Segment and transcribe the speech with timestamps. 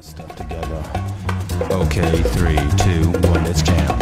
[0.00, 0.82] Stuff together.
[1.70, 3.99] Okay, three, two, one, let's jam.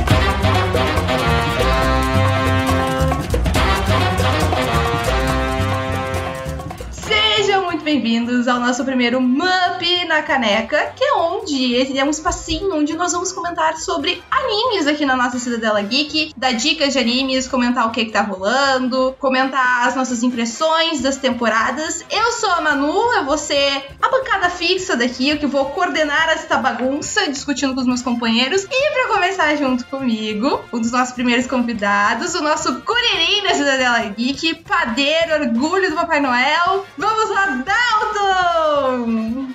[7.88, 13.12] Bem-vindos ao nosso primeiro MUP na Caneca, que é onde é um espacinho onde nós
[13.12, 17.90] vamos comentar sobre animes aqui na nossa Cidadela Geek, dar dicas de animes, comentar o
[17.90, 22.04] que, que tá rolando, comentar as nossas impressões das temporadas.
[22.10, 26.28] Eu sou a Manu, eu vou ser a bancada fixa daqui, eu que vou coordenar
[26.28, 28.64] esta bagunça, discutindo com os meus companheiros.
[28.70, 34.00] E pra começar junto comigo, um dos nossos primeiros convidados, o nosso Curirim da Cidadela
[34.10, 36.84] Geek, padeiro, orgulho do Papai Noel.
[36.98, 37.46] Vamos lá,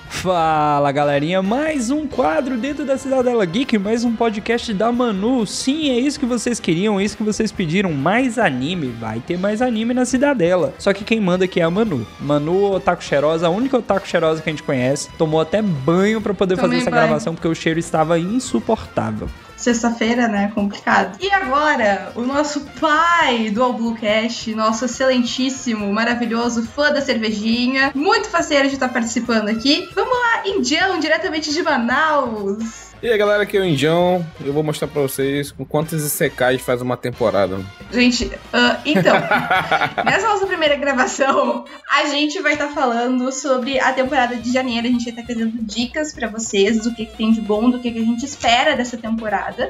[0.09, 5.45] Fala galerinha, mais um quadro dentro da Cidadela Geek, mais um podcast da Manu.
[5.45, 8.87] Sim, é isso que vocês queriam, é isso que vocês pediram, mais anime.
[8.87, 10.73] Vai ter mais anime na Cidadela.
[10.79, 12.07] Só que quem manda aqui é a Manu.
[12.21, 16.33] Manu, otaku cheirosa, a única otaku cheirosa que a gente conhece, tomou até banho pra
[16.33, 17.03] poder Tomei fazer essa banho.
[17.07, 19.27] gravação porque o cheiro estava insuportável.
[19.63, 20.51] Sexta-feira, né?
[20.53, 21.17] Complicado.
[21.21, 27.89] E agora, o nosso pai do All Blue Cash, nosso excelentíssimo, maravilhoso fã da cervejinha,
[27.95, 29.89] muito faceiro de estar participando aqui.
[29.95, 32.92] Vamos lá, Indião, diretamente de Manaus.
[33.03, 34.25] E aí galera, aqui é o Indião.
[34.45, 37.59] Eu vou mostrar pra vocês com quantos ICKs faz uma temporada.
[37.91, 39.13] Gente, ah, então,
[40.05, 44.87] nessa nossa primeira gravação, a gente vai estar falando sobre a temporada de janeiro.
[44.87, 47.77] A gente vai estar trazendo dicas pra vocês do que, que tem de bom, do
[47.81, 49.69] que, que a gente espera dessa temporada.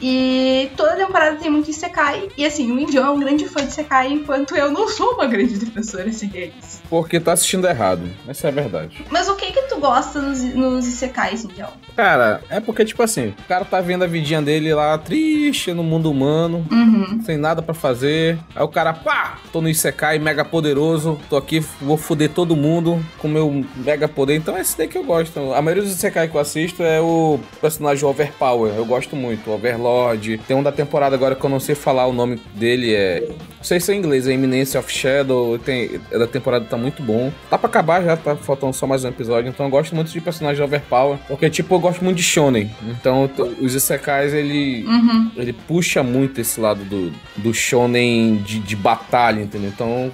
[0.00, 2.28] E toda temporada tem muito Isekai.
[2.36, 5.26] E assim, o Indião é um grande fã de Isekai, enquanto eu não sou uma
[5.26, 6.82] grande defensora assim, deles.
[6.90, 8.02] Porque tá assistindo errado.
[8.28, 9.04] Essa é a verdade.
[9.10, 11.68] Mas o que que tu gosta nos, nos Isekais, Indião?
[11.96, 15.82] Cara, é porque, tipo assim, o cara tá vendo a vidinha dele lá triste no
[15.82, 17.20] mundo humano, Uhum.
[17.24, 18.38] sem nada pra fazer.
[18.54, 23.02] Aí o cara, pá, tô no Isekai mega poderoso, tô aqui, vou foder todo mundo
[23.18, 24.34] com meu mega poder.
[24.36, 25.38] Então é esse daí que eu gosto.
[25.54, 28.72] A maioria dos Isekai que eu assisto é o personagem Overpower.
[28.76, 29.50] Eu gosto muito.
[29.50, 30.38] Overlord.
[30.46, 33.26] Tem um da temporada agora que eu não sei falar o nome dele, é.
[33.28, 35.58] Não sei se é em inglês, é Eminence of Shadow.
[35.58, 37.32] Tem, é da temporada tá muito bom.
[37.50, 39.48] Tá pra acabar já, tá faltando só mais um episódio.
[39.48, 41.18] Então eu gosto muito de personagem Overpower.
[41.28, 42.70] Porque, tipo, eu gosto muito de Shonen.
[42.88, 45.30] Então os Isekais, ele Uhum.
[45.36, 49.70] ele puxa muito esse lado do, do shonen de, de batalha, entendeu?
[49.74, 50.10] Então,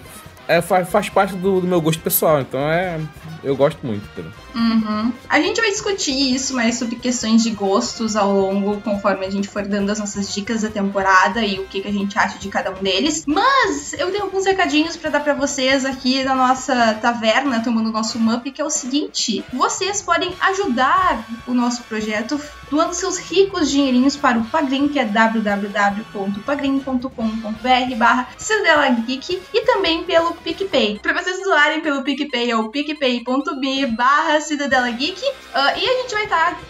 [0.49, 2.41] é, faz, faz parte do, do meu gosto pessoal.
[2.41, 2.99] Então, é.
[3.45, 4.31] Eu gosto muito, entendeu?
[4.55, 5.13] Uhum.
[5.29, 9.49] A gente vai discutir isso mais sobre questões de gostos ao longo, conforme a gente
[9.49, 12.49] for dando as nossas dicas da temporada e o que, que a gente acha de
[12.49, 13.25] cada um deles.
[13.27, 17.93] Mas eu tenho alguns recadinhos pra dar pra vocês aqui na nossa taverna, tomando o
[17.93, 23.71] nosso MUP, que é o seguinte: vocês podem ajudar o nosso projeto doando seus ricos
[23.71, 30.99] dinheirinhos para o Pagrim, que é www.pagrim.com.br barra Cidadela Geek e também pelo PicPay.
[31.01, 35.21] Pra vocês doarem pelo PicPay é o picpay.me barra Cidadela Geek
[35.55, 36.61] Ah, e a gente vai estar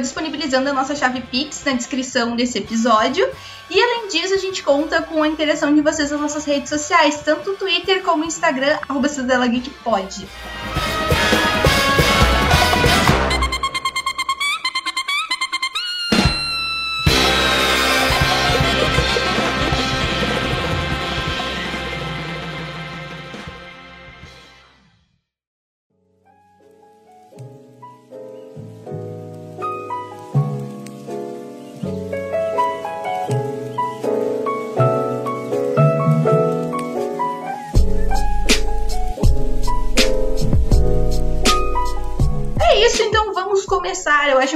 [0.00, 3.28] disponibilizando a nossa chave Pix na descrição desse episódio.
[3.70, 7.22] E além disso, a gente conta com a interação de vocês nas nossas redes sociais,
[7.24, 10.26] tanto Twitter como Instagram, arroba Cidadela Geek pode.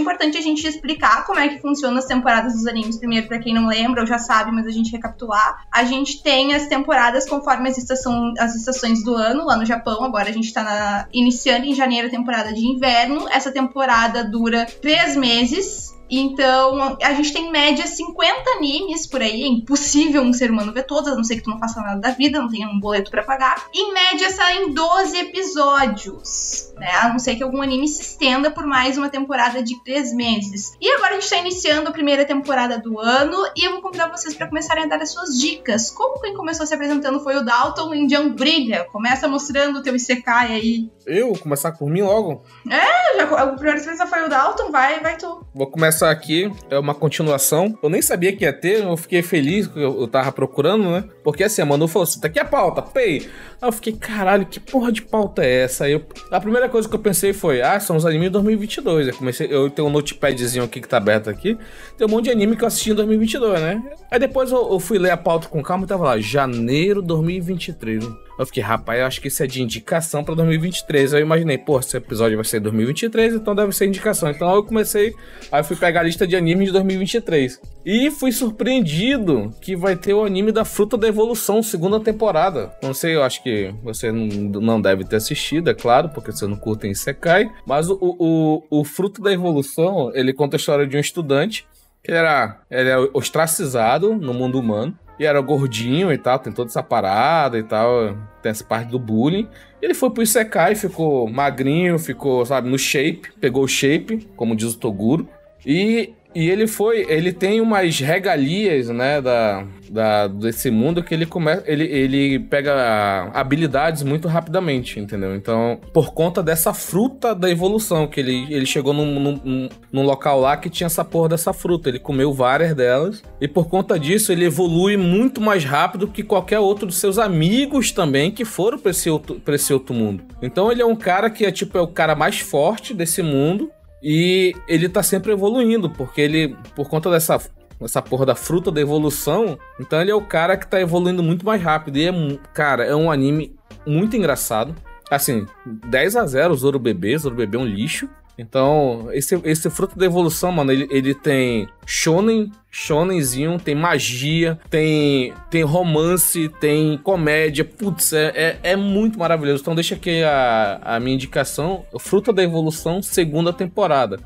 [0.06, 2.96] Importante a gente explicar como é que funciona as temporadas dos animes.
[2.96, 5.64] Primeiro, pra quem não lembra, ou já sabe, mas a gente recapitular.
[5.72, 10.04] A gente tem as temporadas conforme as, estação, as estações do ano lá no Japão.
[10.04, 13.28] Agora a gente tá na- iniciando em janeiro a temporada de inverno.
[13.28, 15.95] Essa temporada dura três meses.
[16.10, 19.42] Então, a gente tem em média 50 animes por aí.
[19.42, 22.00] É impossível um ser humano ver todas, a não ser que tu não faça nada
[22.00, 23.66] da vida, não tenha um boleto pra pagar.
[23.74, 26.90] Em média, saem 12 episódios, né?
[27.02, 30.72] A não ser que algum anime se estenda por mais uma temporada de 3 meses.
[30.80, 34.08] E agora a gente tá iniciando a primeira temporada do ano e eu vou convidar
[34.08, 35.90] vocês pra começarem a dar as suas dicas.
[35.90, 38.84] Como quem começou se apresentando foi o Dalton, o Indião brilha.
[38.92, 40.90] Começa mostrando o teu Isekai aí.
[41.06, 42.42] Eu começar por mim logo.
[42.66, 45.44] Já, o primeiro expressão foi o Dalton, vai, vai tu.
[45.54, 47.78] Vou começar aqui, é uma continuação.
[47.82, 51.04] Eu nem sabia que ia ter, eu fiquei feliz que eu, tava procurando, né?
[51.22, 53.28] Porque assim, a Manu falou assim: tá aqui a pauta, pay.
[53.60, 55.84] Aí eu fiquei, caralho, que porra de pauta é essa?
[55.84, 59.08] Aí eu, a primeira coisa que eu pensei foi: ah, são os animes de 2022.
[59.08, 61.56] Eu comecei, eu tenho um notepadzinho aqui que tá aberto aqui.
[61.96, 63.82] Tem um monte de anime que eu assisti em 2022, né?
[64.10, 68.25] Aí depois eu, eu fui ler a pauta com calma e tava lá: janeiro 2023.
[68.38, 71.14] Eu fiquei, rapaz, eu acho que isso é de indicação pra 2023.
[71.14, 74.30] Eu imaginei, pô, esse episódio vai ser 2023, então deve ser indicação.
[74.30, 75.14] Então eu comecei,
[75.50, 77.60] aí eu fui pegar a lista de animes de 2023.
[77.84, 82.72] E fui surpreendido que vai ter o anime da Fruta da Evolução, segunda temporada.
[82.82, 86.56] Não sei, eu acho que você não, deve ter assistido, é claro, porque você não
[86.56, 87.50] curte em Sekai.
[87.64, 91.66] Mas o, o, o Fruto da Evolução, ele conta a história de um estudante
[92.06, 94.96] que era, ele é ostracizado no mundo humano.
[95.18, 98.98] E era gordinho e tal, tem toda essa parada e tal, tem essa parte do
[98.98, 99.48] bullying.
[99.80, 104.74] Ele foi pro Isekai, ficou magrinho, ficou, sabe, no shape, pegou o shape, como diz
[104.74, 105.28] o Toguro.
[105.64, 111.24] E e ele foi, ele tem umas regalias, né, da, da, desse mundo que ele
[111.24, 115.34] começa, ele, ele pega habilidades muito rapidamente, entendeu?
[115.34, 120.38] Então, por conta dessa fruta da evolução, que ele, ele chegou num, num, num local
[120.38, 124.30] lá que tinha essa porra dessa fruta, ele comeu várias delas, e por conta disso
[124.30, 128.90] ele evolui muito mais rápido que qualquer outro dos seus amigos também que foram pra
[128.90, 130.22] esse outro, pra esse outro mundo.
[130.42, 133.70] Então ele é um cara que é tipo, é o cara mais forte desse mundo,
[134.02, 137.40] e ele tá sempre evoluindo, porque ele, por conta dessa,
[137.80, 141.44] dessa porra da fruta da evolução, então ele é o cara que tá evoluindo muito
[141.44, 141.96] mais rápido.
[141.96, 142.12] E é,
[142.52, 143.56] cara, é um anime
[143.86, 144.74] muito engraçado.
[145.10, 148.08] Assim, 10 a 0 Zoro Bebê, Zoro Bebê é um lixo.
[148.38, 155.32] Então, esse, esse fruto da evolução, mano, ele, ele tem shonen, shonenzinho, tem magia, tem,
[155.50, 157.64] tem romance, tem comédia.
[157.64, 159.62] Putz, é, é, é, muito maravilhoso.
[159.62, 164.18] Então, deixa aqui a, a minha indicação: Fruta da Evolução, segunda temporada.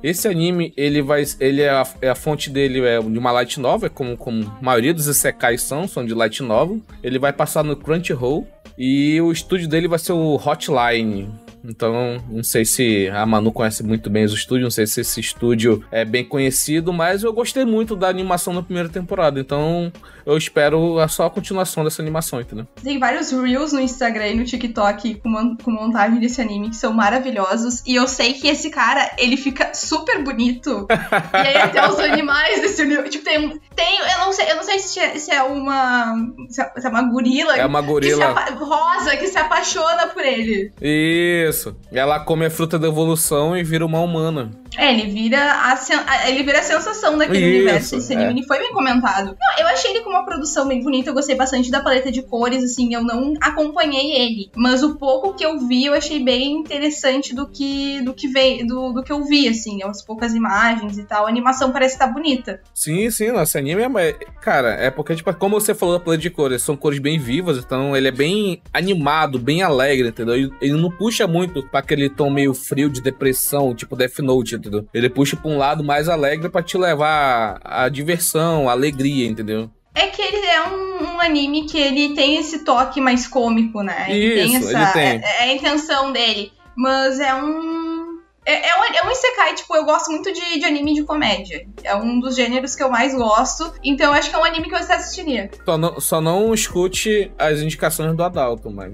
[0.00, 1.24] Esse anime, ele vai.
[1.40, 4.64] Ele é a, é a fonte dele é de uma light novel, como, como a
[4.64, 6.80] maioria dos isekais são, são de light novel.
[7.02, 8.46] Ele vai passar no Crunchyroll.
[8.78, 11.30] E o estúdio dele vai ser o Hotline.
[11.70, 15.20] Então, não sei se a Manu conhece muito bem os estúdios, não sei se esse
[15.20, 19.40] estúdio é bem conhecido, mas eu gostei muito da animação na primeira temporada.
[19.40, 19.92] Então,
[20.26, 22.66] eu espero a só a continuação dessa animação, entendeu?
[22.82, 26.92] Tem vários reels no Instagram e no TikTok com, com montagem desse anime que são
[26.92, 27.82] maravilhosos.
[27.86, 30.88] E eu sei que esse cara, ele fica super bonito.
[30.90, 33.08] e aí até os animais desse anime.
[33.08, 33.60] Tipo, tem.
[33.76, 36.14] tem eu, não sei, eu não sei se é, se é uma.
[36.48, 37.56] Se é, se é uma gorila.
[37.56, 38.34] É uma gorila.
[38.34, 40.72] Que rosa que se apaixona por ele.
[40.82, 41.55] Isso.
[41.56, 41.74] Isso.
[41.90, 44.50] Ela come a fruta da evolução e vira uma humana.
[44.76, 47.96] É, ele vira a, ele vira a sensação daquele Isso, universo.
[47.96, 48.46] Esse anime é.
[48.46, 49.36] foi bem comentado.
[49.38, 52.22] Não, eu achei ele com uma produção bem bonita, eu gostei bastante da paleta de
[52.22, 54.50] cores, assim, eu não acompanhei ele.
[54.54, 58.66] Mas o pouco que eu vi, eu achei bem interessante do que do que veio,
[58.66, 61.26] do, do que eu vi, assim, as poucas imagens e tal.
[61.26, 62.60] A animação parece estar tá bonita.
[62.74, 64.12] Sim, sim, nossa, anime é.
[64.40, 67.58] Cara, é porque, tipo, como você falou da paleta de cores, são cores bem vivas,
[67.58, 70.34] então ele é bem animado, bem alegre, entendeu?
[70.34, 74.56] Ele, ele não puxa muito pra aquele tom meio frio de depressão, tipo Death Note,
[74.66, 74.88] entendeu?
[74.92, 79.70] Ele puxa pra um lado mais alegre para te levar a diversão, a alegria, entendeu?
[79.94, 84.06] É que ele é um, um, anime que ele tem esse toque mais cômico, né?
[84.10, 84.78] Ele Isso, tem essa.
[84.78, 85.26] Ele tem.
[85.26, 86.52] É, é, a intenção dele.
[86.76, 88.20] Mas é um.
[88.44, 91.66] É, é, um, é um Isekai, tipo, eu gosto muito de, de anime de comédia.
[91.82, 93.72] É um dos gêneros que eu mais gosto.
[93.82, 95.50] Então eu acho que é um anime que eu assistiria.
[95.64, 98.92] Só não, só não escute as indicações do Adalto, mas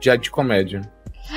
[0.00, 0.82] já de comédia.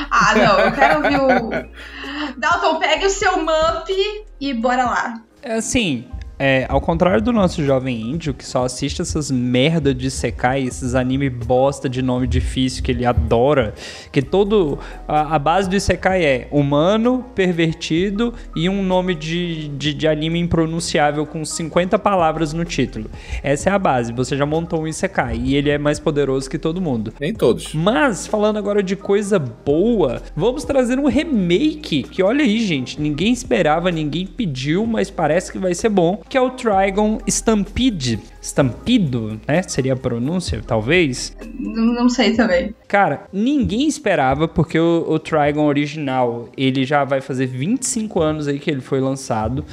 [0.10, 2.38] Ah, não, eu quero ouvir o.
[2.38, 5.22] Dalton, pegue o seu MUP e bora lá.
[5.42, 6.08] É assim,
[6.40, 10.94] é, ao contrário do nosso jovem índio, que só assiste essas merda de Sekai, esses
[10.94, 13.74] anime bosta de nome difícil que ele adora,
[14.12, 14.78] que todo.
[15.08, 20.40] A, a base do Isekai é humano, pervertido e um nome de, de, de, anime
[20.40, 23.10] impronunciável com 50 palavras no título.
[23.42, 24.14] Essa é a base.
[24.14, 27.14] Você já montou um Isekai e ele é mais poderoso que todo mundo.
[27.20, 27.74] Nem todos.
[27.74, 33.34] Mas, falando agora de coisa boa, vamos trazer um remake que, olha aí, gente, ninguém
[33.34, 38.20] esperava, ninguém pediu, mas parece que vai ser bom que é o Trigon Stampede.
[38.42, 39.62] Stampido, né?
[39.64, 41.36] Seria a pronúncia, talvez?
[41.60, 42.74] Não, não sei também.
[42.88, 48.58] Cara, ninguém esperava, porque o, o Trigon original, ele já vai fazer 25 anos aí
[48.58, 49.66] que ele foi lançado.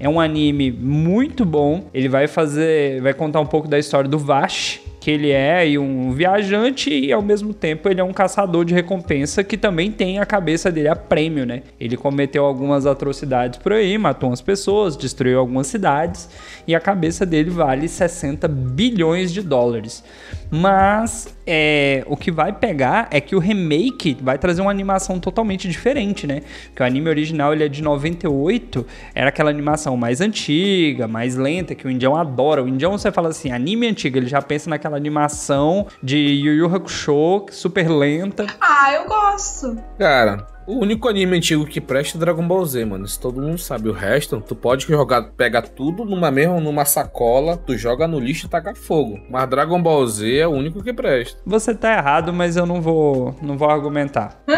[0.00, 1.84] É um anime muito bom.
[1.92, 6.12] Ele vai fazer, vai contar um pouco da história do Vash, que ele é um
[6.12, 10.24] viajante e ao mesmo tempo ele é um caçador de recompensa que também tem a
[10.24, 11.64] cabeça dele a prêmio, né?
[11.80, 16.28] Ele cometeu algumas atrocidades por aí, matou umas pessoas, destruiu algumas cidades
[16.68, 20.04] e a cabeça dele vale 60 bilhões de dólares.
[20.54, 25.66] Mas é, o que vai pegar é que o remake vai trazer uma animação totalmente
[25.66, 26.42] diferente, né?
[26.66, 31.74] Porque o anime original ele é de 98, era aquela animação mais antiga, mais lenta,
[31.74, 32.62] que o indião adora.
[32.62, 36.74] O indião, você fala assim, anime antigo, ele já pensa naquela animação de Yu Yu
[36.74, 38.44] Hakusho, super lenta.
[38.60, 39.78] Ah, eu gosto.
[39.98, 43.04] Cara, O único anime antigo que presta é Dragon Ball Z, mano.
[43.04, 43.88] Isso todo mundo sabe.
[43.88, 48.46] O resto, tu pode jogar, pega tudo numa mesma, numa sacola, tu joga no lixo
[48.46, 49.20] e taca fogo.
[49.28, 51.40] Mas Dragon Ball Z é o único que presta.
[51.44, 54.40] Você tá errado, mas eu não vou, não vou argumentar.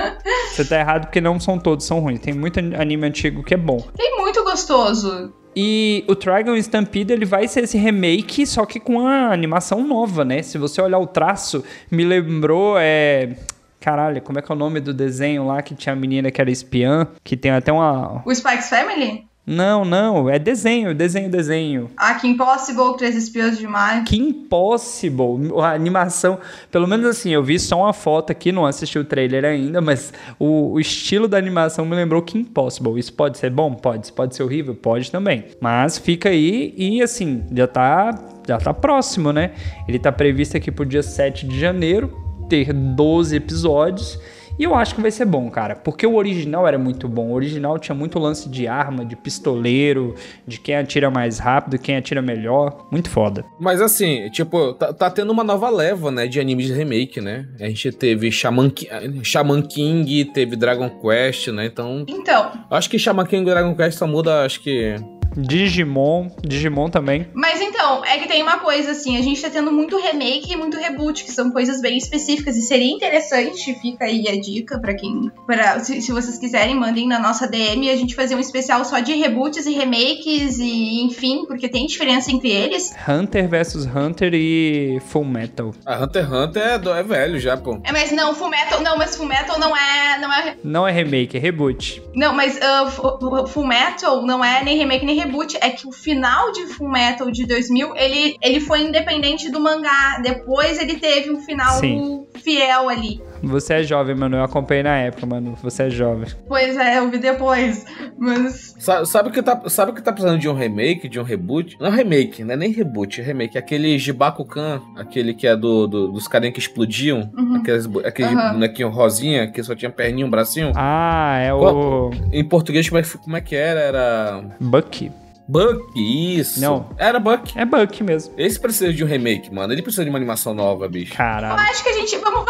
[0.55, 2.21] Você tá errado porque não são todos são ruins.
[2.21, 3.81] Tem muito anime antigo que é bom.
[3.97, 5.33] Tem muito gostoso.
[5.57, 10.25] E o Dragon Stampede ele vai ser esse remake, só que com a animação nova,
[10.25, 10.43] né?
[10.43, 13.37] Se você olhar o traço, me lembrou é
[13.85, 16.41] Caralho, como é que é o nome do desenho lá que tinha a menina que
[16.41, 19.27] era espiã, que tem até uma O Spikes Family?
[19.47, 21.91] Não, não, é desenho, desenho, desenho.
[21.95, 24.09] Ah, que Impossible, Três Espiãs Demais.
[24.09, 26.39] Que Impossible, a animação,
[26.71, 30.15] pelo menos assim, eu vi só uma foto aqui, não assisti o trailer ainda, mas
[30.39, 32.99] o, o estilo da animação me lembrou que Impossible.
[32.99, 33.75] Isso pode ser bom?
[33.75, 34.11] Pode.
[34.15, 34.75] Pode ser horrível?
[34.75, 35.45] Pode também.
[35.61, 39.51] Mas fica aí e assim, já tá, já tá próximo, né?
[39.87, 44.19] Ele tá previsto aqui pro dia 7 de janeiro, ter 12 episódios.
[44.57, 47.31] E eu acho que vai ser bom, cara, porque o original era muito bom.
[47.31, 50.15] O original tinha muito lance de arma, de pistoleiro,
[50.47, 52.87] de quem atira mais rápido, quem atira melhor.
[52.89, 53.45] Muito foda.
[53.59, 57.49] Mas assim, tipo, tá, tá tendo uma nova leva, né, de animes de remake, né?
[57.61, 58.89] A gente teve Shaman, Ki-
[59.25, 61.67] Shaman King, teve Dragon Quest, né?
[61.67, 64.95] Então, Então, acho que Shaman King e Dragon Quest só muda, acho que
[65.37, 67.27] Digimon, Digimon também.
[67.35, 70.57] mas então, é que tem uma coisa assim, a gente tá tendo muito remake e
[70.57, 74.95] muito reboot, que são coisas bem específicas, e seria interessante, fica aí a dica pra
[74.95, 75.31] quem.
[75.47, 79.01] Pra, se, se vocês quiserem, mandem na nossa DM a gente fazer um especial só
[79.01, 82.95] de reboots e remakes, e enfim, porque tem diferença entre eles.
[83.09, 85.75] Hunter vs Hunter e Full Metal.
[85.87, 87.79] a Hunter x Hunter é, é velho já, pô.
[87.85, 90.19] É, mas não, Full Metal, não, mas Full Metal não é.
[90.21, 92.03] Não, é, Não é remake, é reboot.
[92.15, 92.59] não mas
[92.91, 96.91] Fu- Full Metal não é nem remake nem reboot, é que o final de Full
[96.91, 102.27] Metal de 2000, ele, ele foi independente do mangá, depois ele teve um final Sim.
[102.37, 103.21] fiel ali.
[103.47, 104.37] Você é jovem, mano.
[104.37, 105.57] Eu acompanhei na época, mano.
[105.63, 106.29] Você é jovem.
[106.49, 107.85] Pois é, eu vi depois.
[108.19, 108.75] Mas.
[108.79, 111.77] Sa- Sabe que tá, sabe que tá precisando de um remake, de um reboot?
[111.81, 113.57] Não é remake, não é nem reboot, é remake.
[113.59, 117.57] Aquele Jibakukan, aquele que é do, do- dos carinhas que explodiam, Uhum.
[117.57, 118.53] aqueles, aquele Aham.
[118.55, 120.73] bonequinho rosinha, que só tinha perninha, um bracinho.
[120.75, 123.81] Ah, é Qual- o Em português, como é, que- como é que era?
[123.81, 124.45] Era.
[124.61, 125.11] Buck.
[125.47, 126.59] Buck, isso.
[126.59, 126.89] Não.
[126.97, 127.53] Era Buck.
[127.59, 128.33] É Buck mesmo.
[128.39, 129.75] Esse precisa de um remake, mano.
[129.75, 131.13] Ele precisa de uma animação nova, bicho.
[131.13, 131.61] Eu Caralho.
[131.61, 132.17] acho que a gente.
[132.17, 132.45] Vamos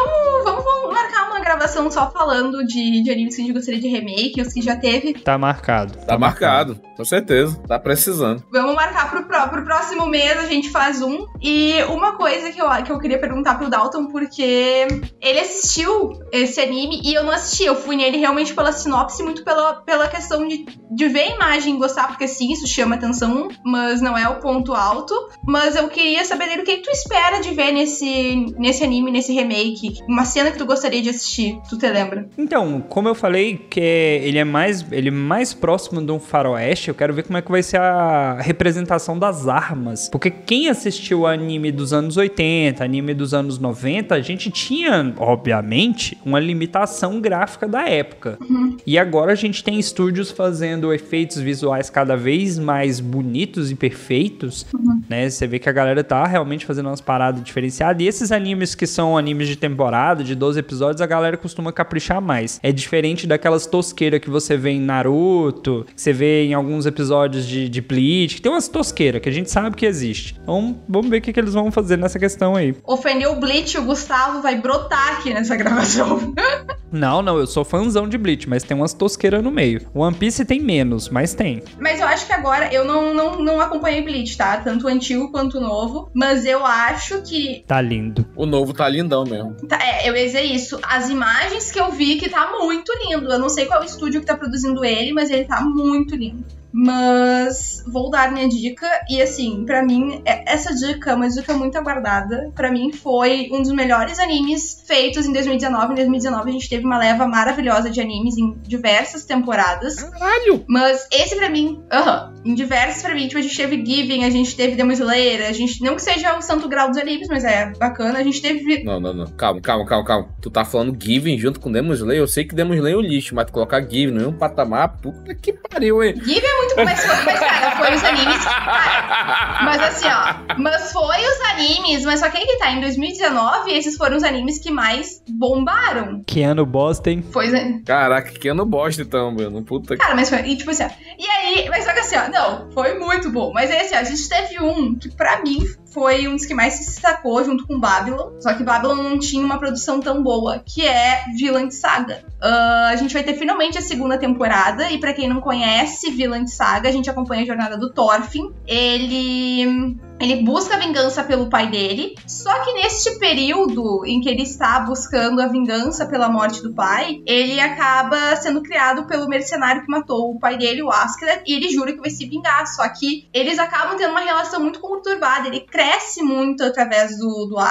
[1.91, 5.15] só falando de, de animes que a gente gostaria de remake, os que já teve.
[5.15, 5.97] Tá marcado.
[6.07, 7.57] Tá marcado, com certeza.
[7.67, 8.43] Tá precisando.
[8.53, 11.27] Vamos marcar pro, pró- pro próximo mês, a gente faz um.
[11.43, 14.87] E uma coisa que eu, que eu queria perguntar pro Dalton, porque
[15.21, 17.65] ele assistiu esse anime e eu não assisti.
[17.65, 21.75] Eu fui nele realmente pela sinopse, muito pela, pela questão de, de ver a imagem
[21.75, 25.15] e gostar, porque sim, isso chama atenção, mas não é o ponto alto.
[25.47, 29.11] Mas eu queria saber dele o que, que tu espera de ver nesse, nesse anime,
[29.11, 29.99] nesse remake.
[30.09, 32.27] Uma cena que tu gostaria de assistir, tu te lembra?
[32.37, 36.19] Então, como eu falei, que é- ele é mais ele é mais próximo de um
[36.19, 40.09] faroeste, eu quero ver como é que vai ser a representação das armas.
[40.09, 46.17] Porque quem assistiu anime dos anos 80, anime dos anos 90, a gente tinha, obviamente,
[46.25, 48.39] uma limitação gráfica da época.
[48.87, 54.67] E agora a gente tem estúdios fazendo efeitos visuais cada vez mais bonitos e perfeitos,
[55.09, 55.29] né?
[55.29, 58.03] Você vê que a galera tá realmente fazendo umas paradas diferenciadas.
[58.03, 62.23] E esses animes que são animes de temporada, de 12 episódios, a galera costuma caprichar
[62.23, 62.59] mais.
[62.63, 67.47] É diferente daquelas tosqueiras que você vê em Naruto, que você vê em alguns episódios
[67.47, 70.37] de, de Bleach, que tem umas tosqueiras que a gente sabe que existe.
[70.43, 72.75] Então, vamos ver o que, que eles vão fazer nessa questão aí.
[72.87, 76.33] Ofendeu o Bleach, o Gustavo vai brotar aqui nessa gravação.
[76.95, 79.81] Não, não, eu sou fãzão de Bleach, mas tem umas tosqueiras no meio.
[79.93, 81.61] One Piece tem menos, mas tem.
[81.81, 84.59] Mas eu acho que agora eu não, não, não acompanhei Bleach, tá?
[84.59, 86.09] Tanto o antigo quanto o novo.
[86.15, 87.65] Mas eu acho que.
[87.67, 88.25] Tá lindo.
[88.37, 89.55] O novo tá lindão mesmo.
[89.67, 90.79] tá- é, eu ia dizer isso.
[90.85, 91.34] As imagens
[91.73, 93.31] que eu vi que tá muito lindo.
[93.31, 96.15] Eu não sei qual é o estúdio que tá produzindo ele, mas ele tá muito
[96.15, 96.45] lindo.
[96.77, 98.87] Mas vou dar minha dica.
[99.09, 102.51] E assim, pra mim, é- essa dica é uma dica muito aguardada.
[102.55, 105.93] Pra mim, foi um dos melhores animes feitos em 2019.
[105.93, 110.03] Em 2019, a gente teve uma leva maravilhosa de animes em diversas temporadas.
[110.03, 110.65] Caralho!
[110.69, 114.31] Mas esse pra mim, aham, em diversos pra mim, tipo, a gente teve Giving, a
[114.31, 117.45] gente teve Demon Slayer, a gente, não que seja o santo grau dos animes, mas
[117.45, 118.83] é bacana, a gente teve...
[118.83, 119.27] Não, não, não.
[119.27, 120.29] Calma, calma, calma, calma.
[120.41, 122.21] Tu tá falando Given junto com Demon Slayer?
[122.21, 124.97] Eu sei que Demon Slayer é o lixo, mas tu colocar Given no mesmo patamar,
[125.01, 126.15] puta que pariu, hein?
[126.17, 126.64] Giving é muito...
[126.77, 128.45] Mas, foi- mas cara, foi os animes...
[128.45, 132.81] Cara, mas assim, ó, mas foi os animes, mas só que aí que tá, em
[132.81, 136.23] 2019, esses foram os animes que mais bombaram.
[136.27, 137.23] Keanu Boston.
[137.33, 137.49] Foi...
[137.49, 139.63] os- Caraca, que ano bosta então, mano.
[139.63, 140.03] Puta que.
[140.03, 140.41] Cara, mas foi.
[140.43, 140.89] E tipo assim, ó.
[141.19, 143.53] E aí, mas só que assim, ó, não, foi muito bom.
[143.53, 145.59] Mas aí assim, ó, a gente teve um que pra mim
[145.95, 148.33] foi um dos que mais se destacou junto com Babylon.
[148.41, 152.25] Só que Babylon não tinha uma produção tão boa, que é Villain Saga.
[152.43, 156.47] Uh, a gente vai ter finalmente a segunda temporada, e para quem não conhece Villain
[156.47, 158.51] Saga, a gente acompanha a jornada do Thorfinn.
[158.67, 164.81] Ele ele busca vingança pelo pai dele, só que neste período em que ele está
[164.81, 170.31] buscando a vingança pela morte do pai, ele acaba sendo criado pelo mercenário que matou
[170.31, 172.67] o pai dele, o Askeladd, e ele jura que vai se vingar.
[172.67, 175.49] Só que eles acabam tendo uma relação muito conturbada.
[175.49, 177.65] Ele cresce muito através do, do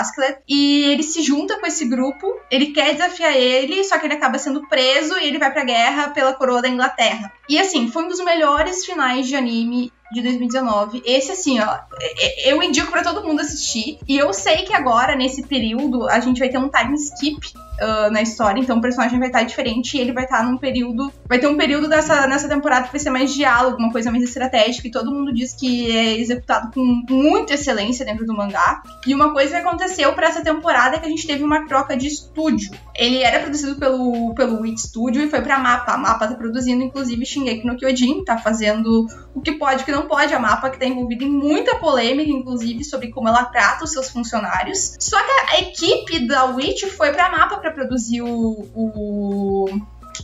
[0.47, 2.27] e ele se junta com esse grupo.
[2.51, 6.09] Ele quer desafiar ele, só que ele acaba sendo preso e ele vai pra guerra
[6.09, 7.31] pela coroa da Inglaterra.
[7.49, 11.01] E assim, foi um dos melhores finais de anime de 2019.
[11.05, 13.97] Esse, assim, ó, é, é, eu indico para todo mundo assistir.
[14.07, 18.11] E eu sei que agora, nesse período, a gente vai ter um time skip uh,
[18.11, 21.11] na história, então o personagem vai estar diferente e ele vai estar num período.
[21.27, 24.23] Vai ter um período dessa, nessa temporada que vai ser mais diálogo, uma coisa mais
[24.23, 28.83] estratégica, e todo mundo diz que é executado com muita excelência dentro do mangá.
[29.07, 31.97] E uma coisa que aconteceu para essa temporada é que a gente teve uma troca
[31.97, 32.71] de estúdio.
[32.95, 35.93] Ele era produzido pelo, pelo Wit Studio e foi pra Mapa.
[35.93, 39.91] A Mapa tá produzindo, inclusive, Shingeki no Kyojin, tá fazendo o que pode o que
[39.91, 40.33] não pode.
[40.33, 44.09] A Mapa que tá envolvida em muita polêmica, inclusive, sobre como ela trata os seus
[44.09, 44.95] funcionários.
[44.99, 49.65] Só que a equipe da Witch foi pra Mapa para produzir o, o,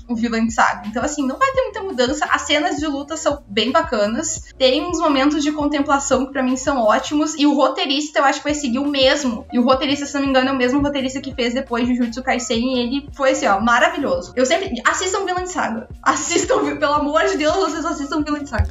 [0.07, 0.87] o Villain Saga.
[0.87, 2.25] Então, assim, não vai ter muita mudança.
[2.25, 4.45] As cenas de luta são bem bacanas.
[4.57, 7.35] Tem uns momentos de contemplação que pra mim são ótimos.
[7.37, 9.45] E o roteirista eu acho que vai seguir o mesmo.
[9.51, 11.95] E o roteirista, se não me engano, é o mesmo roteirista que fez depois de
[11.95, 12.75] Jujutsu Kaisen.
[12.75, 14.33] E ele foi assim, ó, maravilhoso.
[14.35, 14.81] Eu sempre.
[14.85, 15.87] Assistam Villain Saga.
[16.01, 18.69] Assistam, pelo amor de Deus, vocês assistam Villain Saga.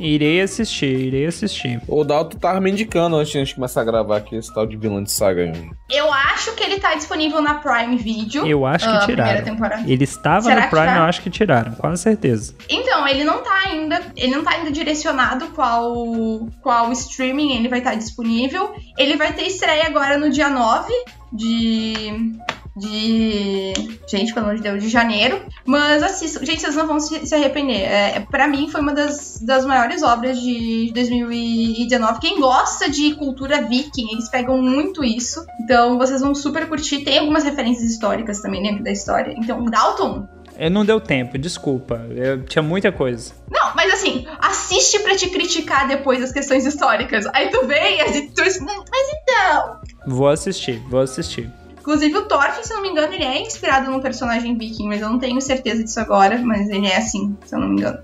[0.00, 1.80] Irei assistir, irei assistir.
[1.86, 5.02] O Dalton tava me indicando antes de começar a gravar aqui esse tal de vilão
[5.02, 5.52] de saga.
[5.90, 8.46] Eu acho que ele tá disponível na Prime Video.
[8.46, 9.44] Eu acho que a tiraram.
[9.44, 9.82] temporada.
[9.86, 10.96] Ele estava Será no Prime, tá?
[10.96, 12.54] eu acho que tiraram, com certeza.
[12.68, 17.80] Então, ele não tá ainda, ele não tá ainda direcionado qual qual streaming ele vai
[17.80, 18.72] estar disponível.
[18.98, 20.90] Ele vai ter estreia agora no dia 9
[21.32, 22.32] de
[22.80, 23.72] de.
[24.08, 25.40] Gente, pelo amor de Deus, de janeiro.
[25.64, 26.44] Mas assistam.
[26.44, 27.82] Gente, vocês não vão se, se arrepender.
[27.82, 32.20] É, pra mim, foi uma das, das maiores obras de 2019.
[32.20, 35.44] Quem gosta de cultura viking, eles pegam muito isso.
[35.60, 37.04] Então, vocês vão super curtir.
[37.04, 39.34] Tem algumas referências históricas também dentro da história.
[39.36, 40.26] Então, Dalton.
[40.58, 42.06] Eu não deu tempo, desculpa.
[42.10, 43.32] Eu tinha muita coisa.
[43.50, 47.24] Não, mas assim, assiste pra te criticar depois as questões históricas.
[47.32, 49.80] Aí tu vem e tu- Mas então.
[50.06, 51.50] Vou assistir, vou assistir.
[51.80, 55.08] Inclusive, o Thorfinn, se não me engano, ele é inspirado num personagem viking, mas eu
[55.08, 57.98] não tenho certeza disso agora, mas ele é assim, se eu não me engano.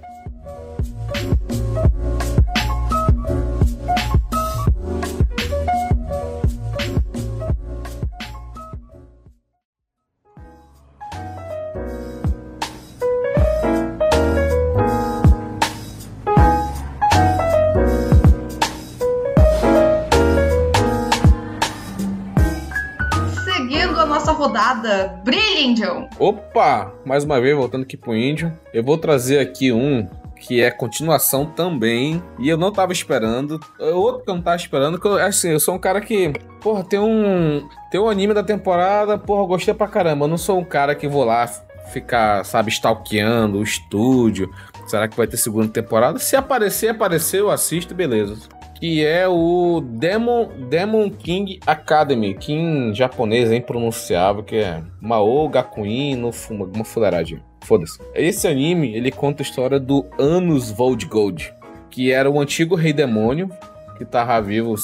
[24.56, 25.20] Rodada,
[25.62, 26.08] Angel!
[26.18, 26.90] Opa!
[27.04, 28.50] Mais uma vez, voltando aqui pro índio.
[28.72, 32.22] Eu vou trazer aqui um que é continuação também.
[32.38, 33.60] E eu não tava esperando.
[33.78, 36.32] Outro que eu não tava esperando, que eu, assim, eu sou um cara que.
[36.62, 37.68] Porra, tem um.
[37.90, 40.24] Tem um anime da temporada, porra, eu gostei pra caramba.
[40.24, 41.46] Eu não sou um cara que vou lá
[41.92, 44.50] ficar, sabe, stalkeando o estúdio.
[44.86, 46.18] Será que vai ter segunda temporada?
[46.18, 48.36] Se aparecer, apareceu, eu assisto, beleza.
[48.78, 55.48] Que é o Demon, Demon King Academy, que em japonês é impronunciável, que é Mao
[55.48, 57.42] Gakuin no Fuma, uma fuleiragem.
[57.62, 57.98] Foda-se.
[58.14, 61.52] Esse anime, ele conta a história do Anus Voldgold,
[61.90, 63.50] que era o antigo rei demônio,
[63.96, 64.74] que tava vivo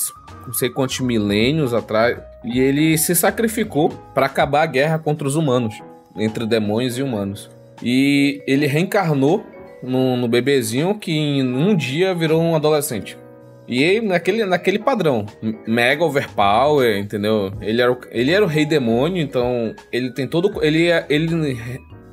[0.47, 5.37] não sei quantos milênios atrás, e ele se sacrificou para acabar a guerra contra os
[5.37, 5.81] humanos,
[6.17, 7.51] entre demônios e humanos.
[7.83, 9.45] E ele reencarnou
[9.83, 13.19] no, no bebezinho que em um dia virou um adolescente.
[13.69, 15.25] E ele, naquele, naquele padrão,
[15.67, 17.53] mega overpower, entendeu?
[17.61, 20.63] Ele era, o, ele era o rei demônio, então ele tem todo.
[20.63, 21.59] Ele, ele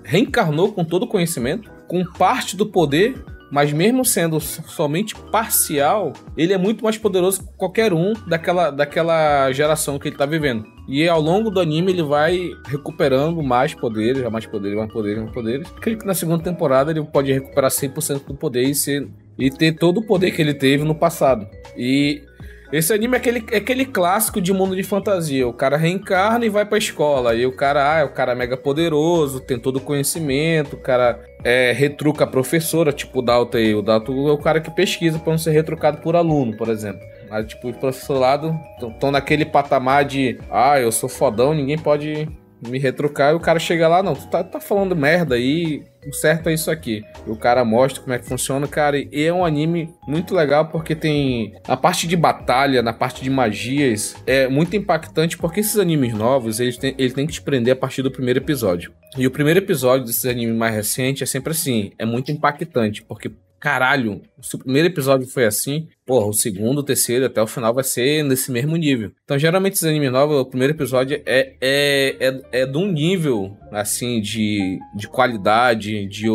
[0.04, 3.16] reencarnou com todo o conhecimento, com parte do poder,
[3.52, 9.52] mas mesmo sendo somente parcial, ele é muito mais poderoso que qualquer um daquela, daquela
[9.52, 10.66] geração que ele tá vivendo.
[10.90, 15.32] E ao longo do anime ele vai recuperando mais poderes, mais poderes, mais poderes, mais
[15.32, 15.72] poderes.
[15.80, 19.74] Creio que na segunda temporada ele pode recuperar 100% do poder e, ser, e ter
[19.74, 21.48] todo o poder que ele teve no passado.
[21.78, 22.24] E
[22.72, 25.48] esse anime é aquele, é aquele clássico de mundo de fantasia.
[25.48, 27.36] O cara reencarna e vai pra escola.
[27.36, 31.20] E o cara, ah, o cara é mega poderoso, tem todo o conhecimento, o cara
[31.44, 33.76] é, retruca a professora, tipo o Dalton aí.
[33.76, 37.02] O Dalton é o cara que pesquisa pra não ser retrucado por aluno, por exemplo.
[37.32, 42.28] Aí, tipo, pro seu lado, estão naquele patamar de, ah, eu sou fodão, ninguém pode
[42.68, 46.14] me retrucar e o cara chega lá, não, tu tá, tá falando merda aí, o
[46.14, 47.04] certo é isso aqui.
[47.26, 48.98] E o cara mostra como é que funciona, cara.
[48.98, 53.30] E é um anime muito legal porque tem a parte de batalha, na parte de
[53.30, 57.74] magias, é muito impactante porque esses animes novos, eles têm, eles têm que te prender
[57.74, 58.92] a partir do primeiro episódio.
[59.18, 63.32] E o primeiro episódio desses animes mais recentes é sempre assim, é muito impactante, porque
[63.60, 67.74] caralho, se o primeiro episódio foi assim, porra, o segundo, o terceiro, até o final
[67.74, 69.12] vai ser nesse mesmo nível.
[69.24, 73.58] Então, geralmente, esses animes novos, o primeiro episódio é, é, é, é de um nível,
[73.72, 76.28] assim, de, de qualidade, de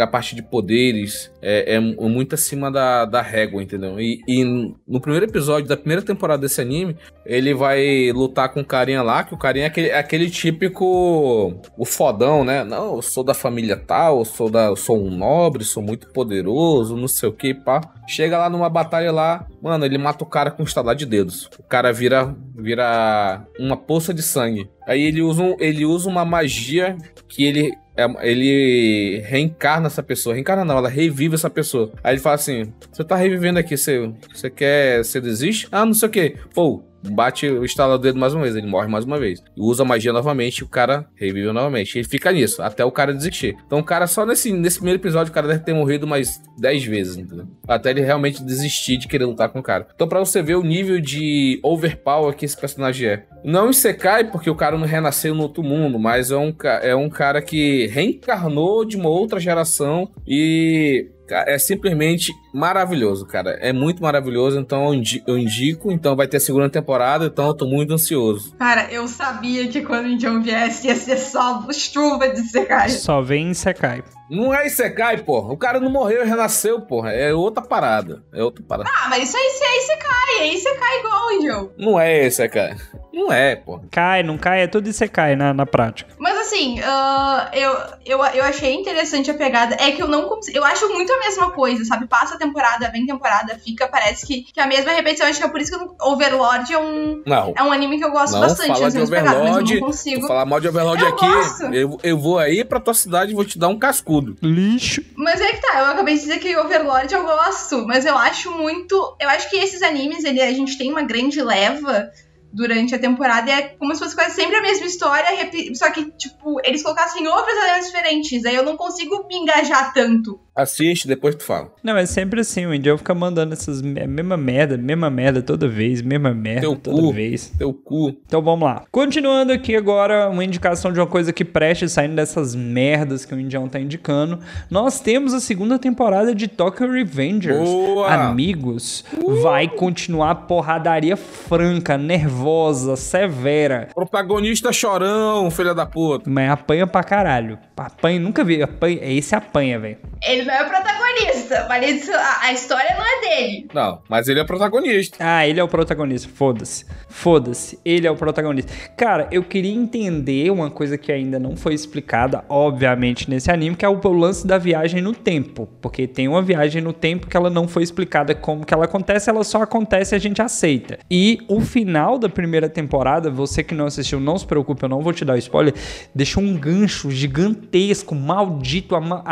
[0.00, 4.00] a parte de poderes é, é muito acima da, da régua, entendeu?
[4.00, 4.44] E, e,
[4.86, 9.24] no primeiro episódio da primeira temporada desse anime, ele vai lutar com o carinha lá,
[9.24, 12.64] que o carinha é aquele, é aquele típico o fodão, né?
[12.64, 16.08] Não, eu sou da família tal, eu sou, da, eu sou um nobre, sou muito
[16.12, 17.80] poderoso, não sei o que, pá.
[18.06, 21.48] Chega lá numa batalha lá, mano, ele mata o cara com um estalar de dedos.
[21.58, 24.68] O cara vira, vira uma poça de sangue.
[24.86, 26.96] Aí ele usa, um, ele usa uma magia
[27.28, 27.72] que ele
[28.20, 30.34] ele reencarna essa pessoa.
[30.34, 31.92] Reencarna não, ela revive essa pessoa.
[32.02, 35.04] Aí ele fala assim: Você tá revivendo aqui, você, você quer.
[35.04, 35.68] Você desiste?
[35.70, 36.36] Ah, não sei o que.
[36.54, 39.42] Pô, bate o estala o dedo mais uma vez, ele morre mais uma vez.
[39.56, 41.98] Usa magia novamente, o cara revive novamente.
[41.98, 43.56] Ele fica nisso, até o cara desistir.
[43.66, 46.84] Então o cara só nesse, nesse primeiro episódio, o cara deve ter morrido mais 10
[46.84, 47.46] vezes, entendeu?
[47.66, 49.86] Até ele realmente desistir de querer lutar com o cara.
[49.94, 53.26] Então pra você ver o nível de overpower que esse personagem é.
[53.44, 56.94] Não em Sekai, porque o cara não renasceu no outro mundo, mas é um, é
[56.94, 63.58] um cara que reencarnou de uma outra geração e é simplesmente maravilhoso, cara.
[63.60, 64.92] É muito maravilhoso, então
[65.26, 65.90] eu indico.
[65.90, 68.54] Então vai ter a segunda temporada, então eu tô muito ansioso.
[68.56, 72.90] Cara, eu sabia que quando o Indião viesse ia ser só chuva de Sekai.
[72.90, 74.02] Só vem em Sekai.
[74.30, 75.52] Não é Isekai, porra.
[75.52, 77.12] O cara não morreu e renasceu, porra.
[77.12, 78.22] É outra parada.
[78.32, 78.88] É outra parada.
[78.90, 80.38] Ah, mas isso aí é Isekai.
[80.40, 81.72] É Isekai igual, Indião.
[81.76, 82.76] Não é Isekai.
[83.12, 83.82] Não é, porra.
[83.90, 86.14] Cai, não cai, é tudo Isekai na, na prática.
[86.18, 87.72] Mas assim, uh, eu,
[88.04, 89.76] eu, eu achei interessante a pegada.
[89.80, 90.56] É que eu não consigo.
[90.56, 92.06] Eu acho muito a mesma coisa, sabe?
[92.06, 95.26] Passa a temporada, vem temporada, fica, parece que, que a mesma repetição.
[95.26, 97.22] Acho que é por isso que Overlord é um.
[97.26, 97.54] Não.
[97.56, 98.68] É um anime que eu gosto não, bastante.
[98.68, 100.26] Fala de Overlord, pegadas, mas eu não consigo.
[100.26, 101.26] falar mal de Overlord eu aqui.
[101.26, 101.62] Gosto.
[101.74, 104.36] Eu, eu vou aí pra tua cidade e vou te dar um cascudo.
[104.42, 105.02] Lixo.
[105.16, 108.50] Mas é que tá, eu acabei de dizer que Overlord eu gosto, mas eu acho
[108.52, 109.16] muito.
[109.18, 112.10] Eu acho que esses animes, ele, a gente tem uma grande leva
[112.52, 115.28] durante a temporada e é como se fosse quase sempre a mesma história,
[115.74, 118.44] só que, tipo, eles colocassem outros elementos diferentes.
[118.44, 120.38] Aí eu não consigo me engajar tanto.
[120.54, 121.72] Assiste, depois tu fala.
[121.82, 126.02] Não, é sempre assim, o Indião fica mandando essas mesma merda, mesma merda toda vez,
[126.02, 127.12] mesma merda Teu toda cu.
[127.12, 127.52] vez.
[127.56, 128.10] Teu cu.
[128.26, 128.84] Então vamos lá.
[128.90, 133.40] Continuando aqui agora, uma indicação de uma coisa que preste saindo dessas merdas que o
[133.40, 134.40] Indião tá indicando.
[134.70, 137.58] Nós temos a segunda temporada de Tokyo Revengers.
[137.58, 138.12] Boa!
[138.12, 139.04] Amigos,
[139.42, 143.88] vai continuar porradaria franca, nervosa, severa.
[143.94, 146.28] Protagonista chorão, filha da puta.
[146.28, 147.58] Mas apanha pra caralho.
[147.76, 148.62] Apanha, nunca vi.
[148.62, 149.96] Apanha, esse apanha, velho.
[150.22, 153.68] Ele não é o protagonista, mas a, a história não é dele.
[153.72, 155.16] Não, mas ele é protagonista.
[155.20, 156.28] Ah, ele é o protagonista.
[156.34, 156.84] Foda-se.
[157.08, 157.78] Foda-se.
[157.84, 158.72] Ele é o protagonista.
[158.96, 163.84] Cara, eu queria entender uma coisa que ainda não foi explicada, obviamente, nesse anime, que
[163.84, 165.68] é o, o lance da viagem no tempo.
[165.80, 169.30] Porque tem uma viagem no tempo que ela não foi explicada como que ela acontece,
[169.30, 170.98] ela só acontece e a gente aceita.
[171.10, 175.00] E o final da primeira temporada, você que não assistiu, não se preocupe, eu não
[175.00, 175.74] vou te dar o spoiler,
[176.14, 179.22] deixou um gancho gigantesco, maldito, ama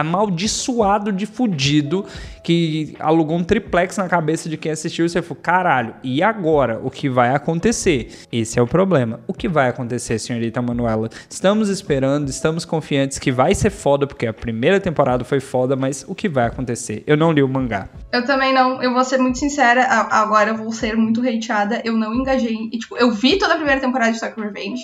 [1.12, 2.04] de fudido,
[2.42, 6.80] que alugou um triplex na cabeça de quem assistiu e você falou, caralho, e agora?
[6.82, 8.26] O que vai acontecer?
[8.30, 9.20] Esse é o problema.
[9.26, 11.08] O que vai acontecer, senhorita Manuela?
[11.28, 16.04] Estamos esperando, estamos confiantes que vai ser foda, porque a primeira temporada foi foda, mas
[16.06, 17.02] o que vai acontecer?
[17.06, 17.88] Eu não li o mangá.
[18.12, 21.96] Eu também não, eu vou ser muito sincera, agora eu vou ser muito hateada, eu
[21.96, 24.82] não engajei, e, tipo, eu vi toda a primeira temporada de Tokyo Revenge,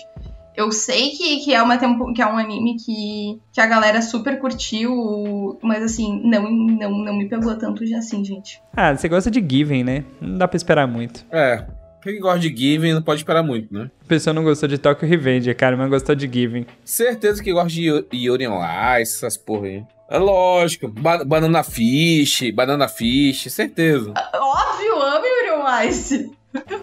[0.56, 4.00] eu sei que, que, é uma tempo, que é um anime que, que a galera
[4.00, 8.60] super curtiu, mas assim, não, não, não me pegou tanto assim, gente.
[8.74, 10.04] Ah, você gosta de Given, né?
[10.20, 11.24] Não dá pra esperar muito.
[11.30, 11.66] É.
[12.02, 13.90] Quem gosta de Given não pode esperar muito, né?
[14.04, 16.66] A pessoa não gostou de Tokyo Revenge, cara, mas gostou de Given.
[16.84, 18.60] Certeza que gosta de Yuri on
[19.00, 19.84] Ice, essas porra aí.
[20.08, 20.88] É lógico.
[20.88, 24.14] Ba banana Fish, Banana Fish, certeza.
[24.32, 26.30] Óbvio, amo Yuri on Ice.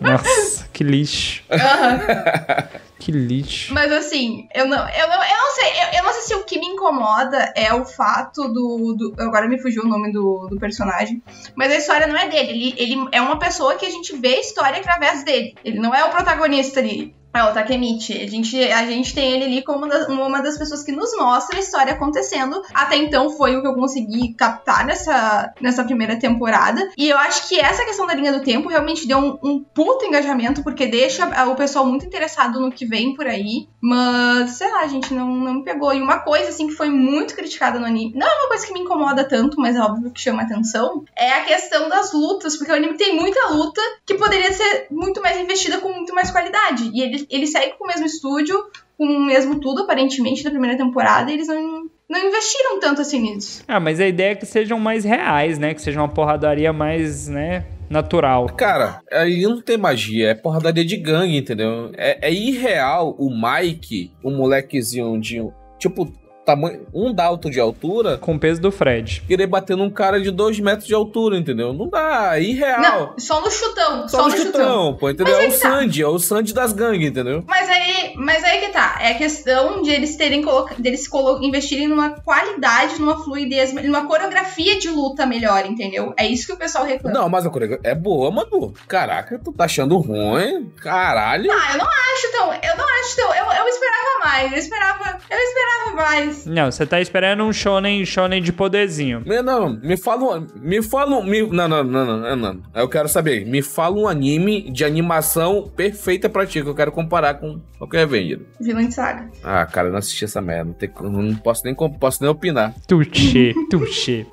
[0.01, 1.41] Nossa, que lixo.
[1.49, 2.83] Uhum.
[3.03, 3.73] que lixo.
[3.73, 6.43] Mas assim, eu não, eu não, eu não sei, eu, eu, não sei se o
[6.45, 8.93] que me incomoda é o fato do.
[8.93, 11.21] do agora me fugiu o nome do, do, personagem.
[11.53, 12.49] Mas a história não é dele.
[12.51, 15.53] Ele, ele é uma pessoa que a gente vê a história através dele.
[15.65, 17.13] Ele não é o protagonista ali.
[17.33, 18.21] É o Takemichi.
[18.21, 21.59] A gente, a gente tem ele ali como uma das, pessoas que nos mostra a
[21.59, 22.61] história acontecendo.
[22.71, 26.91] Até então foi o que eu consegui captar nessa, nessa primeira temporada.
[26.95, 30.05] E eu acho que essa questão da linha do tempo realmente deu um, um puto
[30.05, 33.67] engajamento, porque deixa o pessoal muito interessado no que vem por aí.
[33.81, 35.91] Mas, sei lá, gente não, não me pegou.
[35.93, 38.73] E uma coisa, assim, que foi muito criticada no anime, não é uma coisa que
[38.73, 42.71] me incomoda tanto, mas é óbvio que chama atenção, é a questão das lutas, porque
[42.71, 46.91] o anime tem muita luta que poderia ser muito mais investida com muito mais qualidade.
[46.93, 48.55] E ele, ele segue com o mesmo estúdio,
[48.97, 53.19] com o mesmo tudo, aparentemente, da primeira temporada, e eles não, não investiram tanto assim
[53.19, 53.63] nisso.
[53.67, 55.73] Ah, mas a ideia é que sejam mais reais, né?
[55.73, 57.65] Que seja uma porradaria mais, né?
[57.93, 58.47] Natural.
[58.47, 61.91] Cara, aí não tem magia, é porradaria de gangue, entendeu?
[61.95, 65.39] É, é irreal o Mike, o molequezinho de.
[65.77, 66.11] Tipo,
[66.45, 69.23] tamanho, um dalto de altura, Com o peso do Fred.
[69.27, 71.73] querer bater num cara de dois metros de altura, entendeu?
[71.73, 72.81] Não dá, é irreal.
[72.81, 74.07] Não, só no chutão.
[74.07, 75.35] Só, no chutão, pô, entendeu?
[75.35, 75.69] Mas É o tá.
[75.69, 77.43] Sandy, é o Sandy das gangues, entendeu?
[77.47, 78.97] Mas aí, mas aí que tá.
[79.01, 84.05] É a questão de eles terem coloca, deles colo investirem numa qualidade, numa fluidez, numa
[84.07, 86.13] coreografia de luta melhor, entendeu?
[86.17, 87.17] É isso que o pessoal reclama.
[87.17, 88.73] Não, mas a coreografia é boa, mano.
[88.87, 90.71] Caraca, tu tá achando ruim?
[90.81, 91.51] Caralho.
[91.51, 92.53] Ah, eu não acho tão.
[92.53, 93.33] Eu não acho tão.
[93.33, 94.51] Eu, eu esperava mais.
[94.51, 95.17] Eu esperava.
[95.29, 95.62] Eu esperava
[95.93, 96.45] mais.
[96.45, 99.21] Não, você tá esperando um shonen, shonen de poderzinho.
[99.25, 100.47] Me- Não, me fala um.
[100.61, 101.23] Me fala um.
[101.23, 102.61] me- não, não, não, não, não, não.
[102.75, 103.45] Eu quero saber.
[103.45, 108.03] Me fala um anime de animação perfeita pra ti, que eu quero comparar com qualquer
[108.03, 108.41] Avenger.
[108.59, 109.29] Vilã de saga.
[109.43, 110.65] Ah, cara, eu não assisti essa merda.
[110.65, 112.73] Não, tem não posso, nem, posso nem opinar.
[112.87, 114.25] Tuxê, tuxê.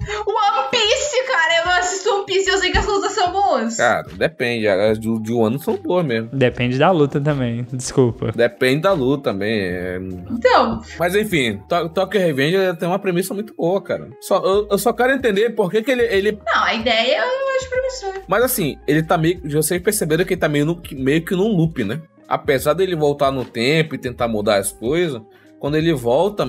[0.00, 1.64] One Piece, cara.
[1.64, 2.48] Eu assisto One Piece.
[2.48, 3.76] Eu sei que as lutas são boas.
[3.76, 4.66] Cara, depende.
[4.68, 6.28] As do, de um ano são boas mesmo.
[6.32, 8.32] Depende da luta também, desculpa.
[8.34, 9.60] Depende da luta também.
[9.60, 9.98] é.
[10.30, 14.08] Então, Mas enfim, To- Tokyo Revenger tem uma premissa muito boa, cara.
[14.20, 17.56] Só, eu, eu só quero entender por que, que ele, ele não, a ideia eu
[17.56, 18.22] acho promissora.
[18.28, 19.40] Mas assim, ele tá meio.
[19.50, 22.00] Vocês perceberam que ele tá meio, no- meio que num loop, né?
[22.28, 25.20] Apesar dele voltar no tempo e tentar mudar as coisas,
[25.60, 26.44] quando ele volta,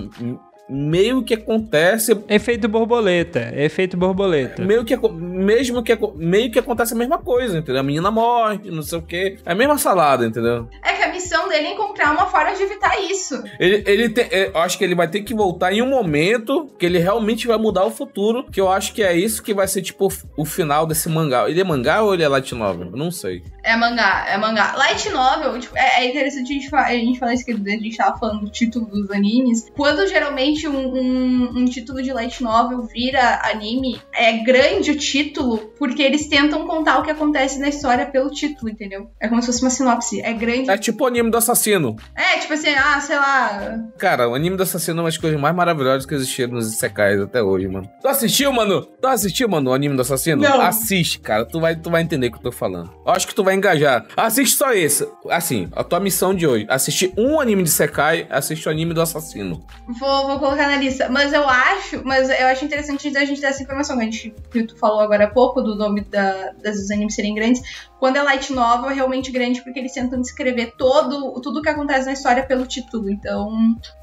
[0.69, 2.17] meio que acontece.
[2.27, 4.63] Efeito borboleta, efeito borboleta.
[4.63, 7.81] Meio que, mesmo que, meio que acontece a mesma coisa, entendeu?
[7.81, 9.37] A menina morre, não sei o quê.
[9.45, 10.67] É a mesma salada, entendeu?
[10.83, 13.43] É que missão dele é encontrar uma forma de evitar isso.
[13.59, 16.67] Ele, ele tem, é, eu acho que ele vai ter que voltar em um momento
[16.79, 18.45] que ele realmente vai mudar o futuro.
[18.51, 21.49] Que eu acho que é isso que vai ser, tipo, o final desse mangá.
[21.49, 22.87] Ele é mangá ou ele é light novel?
[22.91, 23.43] Eu não sei.
[23.63, 24.75] É mangá, é mangá.
[24.77, 27.97] Light novel, tipo, é, é interessante a gente, a gente falar isso que a gente
[27.97, 29.69] tava falando do título dos animes.
[29.75, 35.57] Quando geralmente um, um- um título de light novel vira anime, é grande o título,
[35.77, 39.09] porque eles tentam contar o que acontece na história pelo título, entendeu?
[39.19, 40.21] É como se fosse uma sinopse.
[40.21, 40.69] É grande.
[40.69, 41.95] É tipo o anime do assassino.
[42.15, 43.79] É, tipo assim, ah, sei lá.
[43.97, 47.19] Cara, o anime do assassino é uma das coisas mais maravilhosas que existiram nos Isekais
[47.21, 47.89] até hoje, mano.
[48.01, 48.81] Tu assistiu, mano?
[48.81, 50.41] Tu assistiu, mano, o anime do assassino?
[50.41, 50.61] Não.
[50.61, 51.45] Assiste, cara.
[51.45, 52.91] Tu vai, tu vai entender o que eu tô falando.
[53.05, 54.05] Eu acho que tu vai engajar.
[54.15, 55.07] Assiste só esse.
[55.29, 56.65] Assim, a tua missão de hoje.
[56.69, 59.65] Assistir um anime de Sekai, assiste o anime do assassino.
[59.99, 61.07] Vou, vou colocar na lista.
[61.09, 63.97] Mas eu acho, mas eu acho interessante a gente dar essa informação.
[63.97, 67.33] A gente, que tu falou agora há pouco do nome da, das, dos animes serem
[67.33, 67.61] grandes.
[67.99, 71.69] Quando é light novel, é realmente grande porque eles tentam descrever todo, tudo o que
[71.69, 73.09] acontece na história pelo título.
[73.09, 73.51] Então,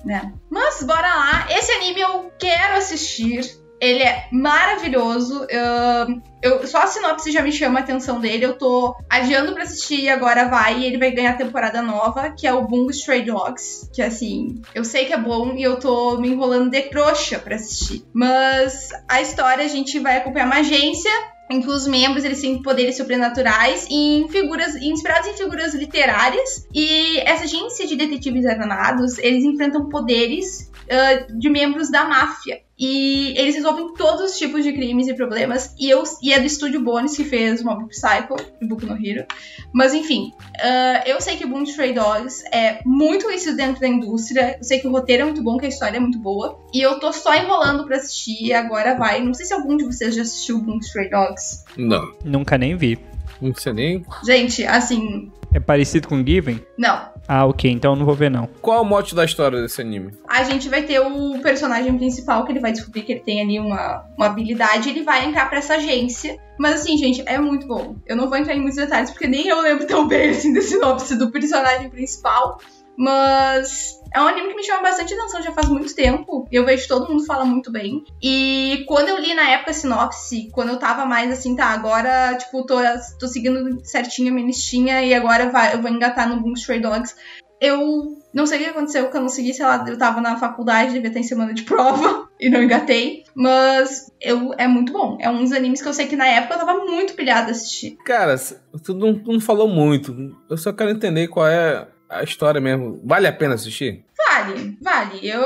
[0.04, 0.32] né.
[0.50, 1.46] Mas bora lá.
[1.50, 3.62] Esse anime eu quero assistir.
[3.80, 5.46] Ele é maravilhoso.
[5.50, 8.44] Eu, eu- só a sinopse já me chama a atenção dele.
[8.46, 10.78] Eu tô adiando pra assistir e agora vai.
[10.78, 13.90] E ele vai ganhar temporada nova, que é o Bungo Stray Dogs.
[13.92, 17.56] Que assim, eu sei que é bom e eu tô me enrolando de trouxa pra
[17.56, 18.04] assistir.
[18.12, 21.10] Mas a história a gente vai acompanhar uma agência
[21.50, 26.66] em que os membros eles têm poderes sobrenaturais em figuras inspirados em figuras literárias.
[26.72, 33.34] E essa agência de detetives armados eles enfrentam poderes ah, de membros da máfia e
[33.38, 36.80] eles resolvem todos os tipos de crimes e problemas e, eu, e é do estúdio
[36.82, 39.26] Bones que fez Mob Psycho e Boku no Hero
[39.72, 44.56] mas enfim ah, eu sei que Boom Stray Dogs é muito conhecido dentro da indústria
[44.58, 46.80] eu sei que o roteiro é muito bom que a história é muito boa e
[46.80, 50.14] eu tô só enrolando pra assistir e agora vai não sei se algum de vocês
[50.14, 52.12] já assistiu Boom Stray Dogs Não.
[52.24, 52.98] Nunca nem vi.
[53.40, 54.04] Não sei nem.
[54.24, 56.60] Gente, assim, É parecido com Given?
[56.78, 57.13] não.
[57.26, 58.46] Ah, ok, então eu não vou ver não.
[58.60, 60.12] Qual é o mote da história desse anime?
[60.28, 63.58] A gente vai ter o personagem principal, que ele vai descobrir que ele tem ali
[63.58, 66.38] uma, uma habilidade, e ele vai entrar pra essa agência.
[66.58, 67.96] Mas assim, gente, é muito bom.
[68.06, 70.60] Eu não vou entrar em muitos detalhes, porque nem eu lembro tão bem assim da
[70.60, 72.58] sinopse do personagem principal.
[72.96, 76.46] Mas é um anime que me chama bastante atenção já faz muito tempo.
[76.50, 78.04] Eu vejo todo mundo fala muito bem.
[78.22, 82.36] E quando eu li na época a sinopse, quando eu tava mais assim, tá, agora,
[82.36, 82.76] tipo, tô,
[83.18, 86.80] tô seguindo certinho a minha listinha e agora vai, eu vou engatar no Boom Stray
[86.80, 87.16] Dogs.
[87.60, 90.36] eu não sei o que aconteceu, que eu não segui, sei lá, eu tava na
[90.36, 93.24] faculdade, devia ter em semana de prova e não engatei.
[93.34, 95.18] Mas eu, é muito bom.
[95.20, 97.50] É um dos animes que eu sei que na época eu tava muito pilhada a
[97.50, 97.96] assistir.
[98.04, 98.36] Cara,
[98.84, 100.36] tu não, tu não falou muito.
[100.48, 103.00] Eu só quero entender qual é a história mesmo.
[103.04, 104.04] Vale a pena assistir?
[104.28, 105.20] Vale, vale.
[105.22, 105.42] Eu.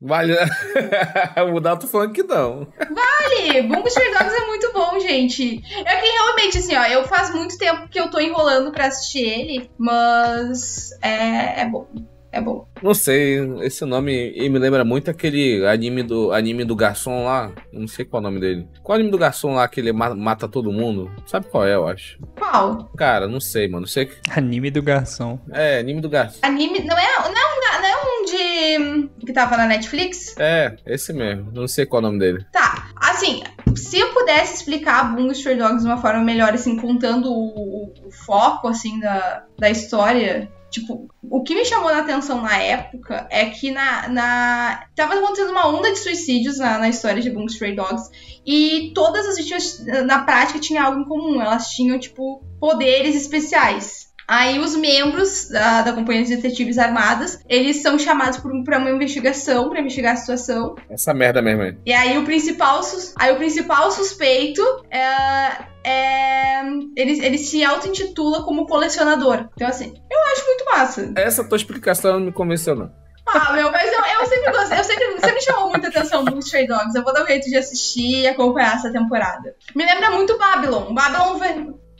[0.00, 0.34] Vale.
[1.54, 2.66] o Dal tô falando que não.
[2.78, 3.62] Vale!
[3.62, 5.62] Bungo Stray Dogs é muito bom, gente.
[5.84, 9.22] É que realmente, assim, ó, eu faz muito tempo que eu tô enrolando pra assistir
[9.22, 11.86] ele, mas é, é bom.
[12.32, 12.66] É bom.
[12.82, 17.52] Não sei, esse nome me lembra muito aquele anime do anime do garçom lá.
[17.72, 18.66] Não sei qual é o nome dele.
[18.82, 21.10] Qual é o anime do garçom lá que ele ma- mata todo mundo?
[21.26, 22.18] Sabe qual é, eu acho.
[22.38, 22.90] Qual?
[22.96, 23.86] Cara, não sei, mano.
[23.86, 24.14] Sei que.
[24.30, 25.38] Anime do garçom.
[25.52, 26.38] É, anime do garçom.
[26.42, 26.80] Anime.
[26.80, 29.10] Não é, não é, um, não é um de.
[29.26, 30.34] que tava na Netflix?
[30.38, 31.50] É, esse mesmo.
[31.52, 32.44] Não sei qual é o nome dele.
[32.50, 33.42] Tá, assim,
[33.76, 37.92] se eu pudesse explicar Bungo Stray Dogs de uma forma melhor, assim, contando o, o-
[38.06, 43.28] o foco, assim, da, da história, tipo, o que me chamou a atenção na época
[43.30, 44.84] é que na, na...
[44.96, 48.10] tava acontecendo uma onda de suicídios na, na história de Bungo Stray Dogs
[48.44, 54.10] e todas as vítimas, na prática, tinham algo em comum, elas tinham, tipo, poderes especiais.
[54.26, 59.68] Aí os membros da, da Companhia de Detetives Armadas, eles são chamados para uma investigação,
[59.68, 61.76] para investigar a situação, Essa merda mesmo aí.
[61.84, 62.80] e aí o principal,
[63.16, 66.62] aí o principal suspeito é, é-
[66.96, 69.48] ele, ele se auto-intitula como colecionador.
[69.54, 71.12] Então, assim, eu acho muito massa.
[71.16, 72.90] Essa tua explicação não me convenceu, não.
[73.26, 76.66] Ah, meu, mas eu, eu sempre gostei, eu sempre, sempre chamou muita atenção o Stray
[76.66, 76.94] Dogs.
[76.96, 79.54] Eu vou dar um jeito de assistir e acompanhar essa temporada.
[79.74, 80.92] Me lembra muito Babylon.
[80.92, 81.38] Babylon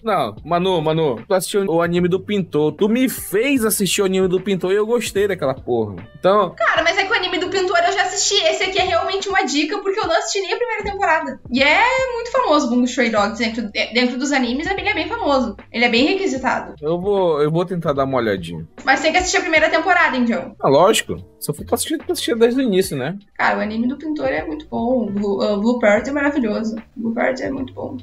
[0.03, 2.73] Não, Manu, Manu, tu assistiu o anime do Pintor.
[2.73, 5.97] Tu me fez assistir o anime do Pintor e eu gostei daquela porra.
[6.19, 8.35] Então, Cara, mas é que o anime do pintor eu já assisti.
[8.45, 11.41] Esse aqui é realmente uma dica, porque eu não assisti nem a primeira temporada.
[11.51, 11.85] E é
[12.15, 15.57] muito famoso o Bungo Stray Dogs dentro, dentro dos animes, ele é bem famoso.
[15.71, 16.75] Ele é bem requisitado.
[16.81, 18.67] eu vou, eu vou tentar dar uma olhadinha.
[18.85, 20.55] Mas tem que assistir a primeira temporada, então.
[20.61, 21.13] Ah, lógico.
[21.47, 23.19] Eu for pra assistir, vou assistir desde o início, né?
[23.37, 25.07] Cara, o anime do pintor é muito bom.
[25.07, 26.77] O Blue, uh, Blue Part é maravilhoso.
[26.97, 27.97] Blue Part é muito bom.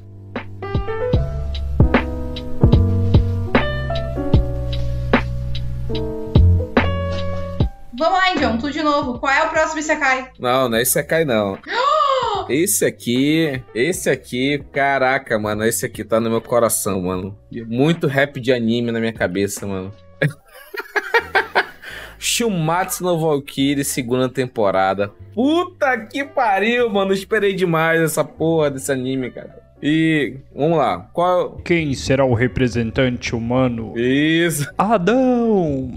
[8.00, 9.20] Vamos lá, Indião, tudo de novo.
[9.20, 10.32] Qual é o próximo Isekai?
[10.40, 11.60] Não, não é aqui não.
[12.48, 17.38] Esse aqui, esse aqui, caraca, mano, esse aqui tá no meu coração, mano.
[17.68, 19.94] Muito rap de anime na minha cabeça, mano.
[22.18, 25.12] Shumatsu no Valkyrie, segunda temporada.
[25.36, 27.14] Puta que pariu, mano.
[27.14, 29.62] Esperei demais essa porra desse anime, cara.
[29.82, 31.10] E vamos lá.
[31.14, 31.58] Qual.
[31.58, 33.94] Quem será o representante humano?
[33.98, 34.70] Isso.
[34.78, 35.92] Adão!